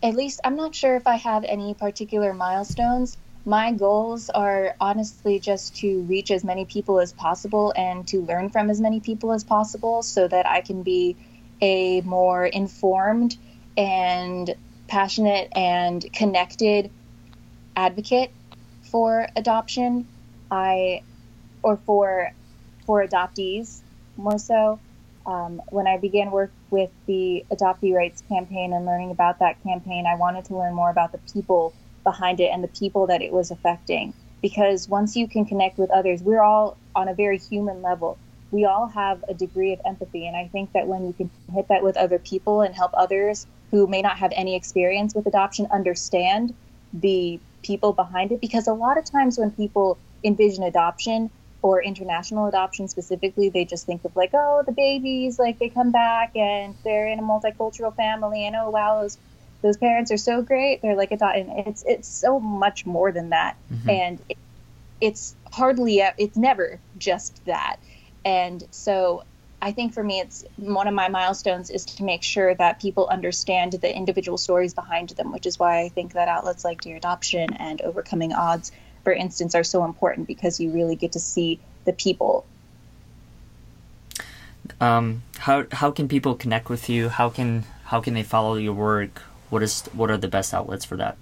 at 0.04 0.16
least 0.16 0.42
I'm 0.44 0.56
not 0.56 0.74
sure 0.74 0.96
if 0.96 1.08
I 1.08 1.16
have 1.16 1.44
any 1.44 1.74
particular 1.74 2.34
milestones. 2.34 3.18
My 3.46 3.72
goals 3.72 4.30
are 4.30 4.76
honestly 4.80 5.40
just 5.40 5.76
to 5.78 6.02
reach 6.04 6.32
as 6.32 6.44
many 6.44 6.66
people 6.66 7.00
as 7.00 7.12
possible 7.12 7.74
and 7.76 8.08
to 8.10 8.22
learn 8.22 8.50
from 8.50 8.70
as 8.70 8.80
many 8.80 9.00
people 9.00 9.32
as 9.32 9.44
possible 9.44 10.04
so 10.04 10.28
that 10.28 10.48
I 10.48 10.62
can 10.62 10.84
be 10.84 11.16
a 11.62 12.02
more 12.02 12.46
informed 12.46 13.38
and 13.78 14.54
passionate 14.88 15.50
and 15.56 16.06
connected 16.12 16.92
advocate 17.76 18.32
for 18.84 19.28
adoption. 19.36 20.08
I 20.50 21.04
or 21.64 21.78
for 21.78 22.34
for 22.86 23.06
adoptees 23.06 23.82
more 24.18 24.40
so. 24.40 24.80
Um, 25.26 25.62
when 25.70 25.88
I 25.88 25.98
began 25.98 26.32
work 26.32 26.52
with 26.70 26.90
the 27.06 27.46
Adoptee 27.52 27.94
Rights 27.94 28.24
campaign 28.28 28.74
and 28.74 28.86
learning 28.86 29.12
about 29.12 29.40
that 29.40 29.62
campaign, 29.64 30.06
I 30.06 30.16
wanted 30.16 30.46
to 30.46 30.58
learn 30.58 30.74
more 30.74 30.90
about 30.90 31.12
the 31.12 31.20
people 31.32 31.74
behind 32.04 32.40
it 32.40 32.50
and 32.52 32.64
the 32.64 32.68
people 32.68 33.08
that 33.08 33.22
it 33.22 33.32
was 33.32 33.52
affecting. 33.52 34.14
Because 34.42 34.90
once 34.90 35.16
you 35.16 35.28
can 35.28 35.46
connect 35.46 35.78
with 35.78 35.92
others, 35.92 36.24
we're 36.24 36.42
all 36.42 36.78
on 36.96 37.08
a 37.08 37.14
very 37.14 37.38
human 37.38 37.82
level. 37.84 38.18
We 38.50 38.66
all 38.66 38.88
have 38.88 39.24
a 39.30 39.34
degree 39.34 39.74
of 39.74 39.80
empathy. 39.86 40.28
And 40.28 40.36
I 40.36 40.48
think 40.48 40.74
that 40.74 40.88
when 40.88 41.06
you 41.06 41.14
can 41.14 41.30
hit 41.54 41.68
that 41.68 41.84
with 41.84 41.96
other 41.96 42.18
people 42.18 42.62
and 42.62 42.74
help 42.74 42.92
others 42.96 43.46
who 43.70 43.88
may 43.88 44.02
not 44.02 44.18
have 44.18 44.34
any 44.36 44.56
experience 44.56 45.14
with 45.14 45.28
adoption 45.28 45.68
understand 45.72 46.56
the 46.92 47.40
people 47.64 47.94
behind 47.94 48.32
it, 48.32 48.42
because 48.42 48.68
a 48.68 48.74
lot 48.74 48.98
of 48.98 49.06
times 49.06 49.38
when 49.38 49.52
people 49.52 49.98
envision 50.24 50.64
adoption, 50.64 51.30
or 51.62 51.82
international 51.82 52.48
adoption 52.48 52.88
specifically, 52.88 53.50
they 53.50 53.66
just 53.66 53.86
think 53.86 54.04
of 54.06 54.16
like, 54.16 54.32
oh, 54.34 54.64
the 54.66 54.72
babies, 54.72 55.38
like 55.38 55.60
they 55.60 55.70
come 55.70 55.92
back 55.92 56.36
and 56.36 56.76
they're 56.84 57.08
in 57.08 57.20
a 57.20 57.24
multicultural 57.24 57.96
family, 57.96 58.46
and 58.46 58.56
oh 58.56 58.70
wow, 58.70 59.02
those 59.02 59.18
those 59.62 59.78
parents 59.78 60.12
are 60.12 60.18
so 60.18 60.42
great. 60.42 60.82
They're 60.82 60.96
like 60.96 61.12
adopted. 61.12 61.48
It's 61.68 61.84
it's 61.86 62.08
so 62.08 62.40
much 62.40 62.86
more 62.86 63.12
than 63.12 63.30
that, 63.30 63.58
mm-hmm. 63.72 63.90
and 63.90 64.20
it, 64.30 64.38
it's 65.00 65.36
hardly 65.52 66.00
it's 66.00 66.38
never 66.38 66.80
just 66.98 67.46
that. 67.46 67.78
And 68.24 68.64
so 68.72 69.24
I 69.62 69.72
think 69.72 69.94
for 69.94 70.04
me, 70.04 70.20
it's 70.20 70.44
one 70.58 70.88
of 70.88 70.94
my 70.96 71.10
milestones 71.10 71.70
is 71.70 71.86
to 71.86 72.04
make 72.04 72.24
sure 72.24 72.56
that 72.56 72.82
people 72.82 73.08
understand 73.08 73.74
the 73.74 73.96
individual 73.96 74.38
stories 74.38 74.74
behind 74.74 75.10
them, 75.10 75.32
which 75.32 75.46
is 75.46 75.60
why 75.60 75.82
I 75.82 75.90
think 75.90 76.14
that 76.14 76.28
outlets 76.28 76.66
like 76.66 76.82
Dear 76.82 76.98
Adoption 76.98 77.54
and 77.54 77.80
Overcoming 77.82 78.34
Odds 78.34 78.72
for 79.04 79.14
instance, 79.14 79.56
are 79.56 79.64
so 79.64 79.84
important 79.86 80.28
because 80.28 80.60
you 80.60 80.72
really 80.72 80.96
get 80.96 81.14
to 81.14 81.20
see 81.20 81.60
the 81.86 81.94
people. 81.94 82.46
Um, 84.80 85.24
how 85.38 85.66
how 85.72 85.92
can 85.92 86.08
people 86.08 86.36
connect 86.36 86.70
with 86.70 86.90
you? 86.90 87.10
How 87.10 87.30
can 87.30 87.66
how 87.86 88.02
can 88.02 88.14
they 88.14 88.24
follow 88.24 88.56
your 88.56 88.74
work? 88.74 89.22
What 89.50 89.64
is 89.64 89.82
what 89.94 90.10
are 90.10 90.18
the 90.18 90.28
best 90.28 90.54
outlets 90.54 90.86
for 90.86 90.98
that? 90.98 91.18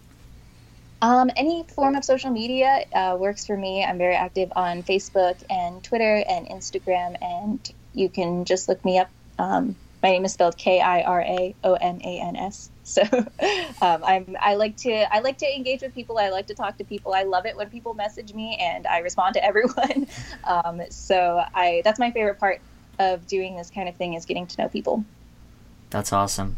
Um, 1.02 1.32
any 1.38 1.64
form 1.64 1.96
of 1.96 2.04
social 2.04 2.30
media 2.30 2.84
uh, 2.94 3.16
works 3.18 3.46
for 3.48 3.56
me. 3.56 3.84
I'm 3.84 3.98
very 3.98 4.16
active 4.16 4.52
on 4.56 4.84
Facebook 4.84 5.38
and 5.50 5.82
Twitter 5.82 6.24
and 6.28 6.48
Instagram, 6.48 7.16
and 7.22 7.72
you 7.94 8.10
can 8.10 8.44
just 8.44 8.68
look 8.68 8.84
me 8.84 9.00
up. 9.00 9.10
Um, 9.38 9.76
my 10.04 10.10
name 10.12 10.26
is 10.26 10.34
spelled 10.34 10.58
K 10.58 10.82
I 10.82 11.02
R 11.02 11.22
A 11.22 11.56
O 11.64 11.74
M 11.74 12.02
A 12.04 12.20
N 12.20 12.36
S. 12.36 12.70
So 12.90 13.04
um, 13.82 14.04
I'm 14.04 14.36
I 14.40 14.56
like 14.56 14.76
to 14.78 15.14
I 15.14 15.20
like 15.20 15.38
to 15.40 15.56
engage 15.56 15.82
with 15.82 15.94
people. 15.94 16.18
I 16.18 16.30
like 16.30 16.48
to 16.48 16.56
talk 16.56 16.78
to 16.78 16.84
people. 16.84 17.14
I 17.14 17.24
love 17.24 17.46
it 17.46 17.56
when 17.56 17.70
people 17.70 17.94
message 17.94 18.34
me 18.34 18.58
and 18.60 18.88
I 18.88 19.00
respond 19.00 19.36
to 19.36 19.46
everyone. 19.50 20.08
Um, 20.44 20.82
so 20.90 21.44
I 21.54 21.82
that's 21.84 22.00
my 22.00 22.12
favorite 22.12 22.40
part 22.40 22.62
of 22.98 23.28
doing 23.28 23.56
this 23.56 23.70
kind 23.70 23.88
of 23.88 23.96
thing 23.96 24.16
is 24.16 24.26
getting 24.26 24.48
to 24.48 24.62
know 24.62 24.68
people. 24.68 25.06
That's 25.90 26.12
awesome. 26.12 26.58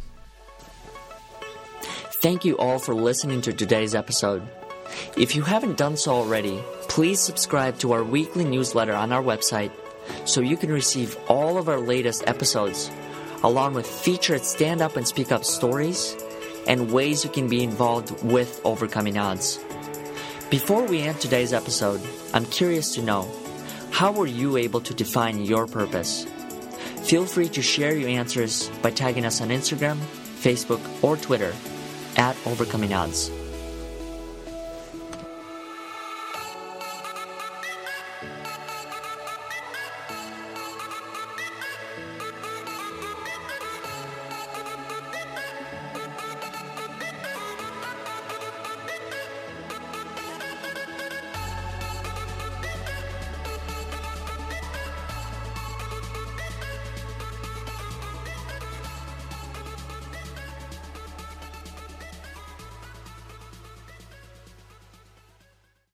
Thank 2.22 2.46
you 2.46 2.58
all 2.58 2.80
for 2.80 2.94
listening 2.94 3.42
to 3.42 3.54
today's 3.54 3.96
episode. 3.96 4.48
If 5.18 5.36
you 5.36 5.42
haven't 5.42 5.78
done 5.78 5.98
so 5.98 6.12
already, 6.12 6.62
please 6.82 7.20
subscribe 7.20 7.80
to 7.80 7.94
our 7.94 8.04
weekly 8.04 8.44
newsletter 8.44 8.94
on 8.94 9.12
our 9.12 9.24
website 9.24 9.72
so 10.26 10.42
you 10.42 10.58
can 10.58 10.72
receive 10.72 11.18
all 11.28 11.58
of 11.58 11.70
our 11.70 11.80
latest 11.80 12.28
episodes 12.28 12.92
along 13.44 13.74
with 13.74 13.88
featured 13.88 14.44
stand 14.44 14.82
up 14.82 14.96
and 14.96 15.08
speak 15.08 15.32
up 15.32 15.44
stories 15.44 16.16
and 16.68 16.92
ways 16.92 17.24
you 17.24 17.30
can 17.30 17.48
be 17.48 17.64
involved 17.64 18.24
with 18.24 18.62
overcoming 18.64 19.18
odds. 19.18 19.60
Before 20.50 20.84
we 20.86 21.02
end 21.02 21.20
today's 21.20 21.54
episode, 21.54 22.02
I'm 22.34 22.46
curious 22.46 22.96
to 22.96 23.02
know 23.02 23.30
how 23.92 24.12
were 24.12 24.28
you 24.28 24.58
able 24.58 24.82
to 24.82 24.94
define 24.94 25.46
your 25.46 25.68
purpose? 25.68 26.26
Feel 27.04 27.26
free 27.26 27.50
to 27.50 27.62
share 27.62 27.96
your 27.96 28.10
answers 28.10 28.70
by 28.82 28.92
tagging 28.92 29.26
us 29.26 29.42
on 29.42 29.50
Instagram, 29.50 29.98
Facebook, 30.40 30.82
or 31.04 31.18
Twitter 31.18 31.54
at 32.18 32.38
Overcoming 32.46 32.94
Odds. 32.94 33.32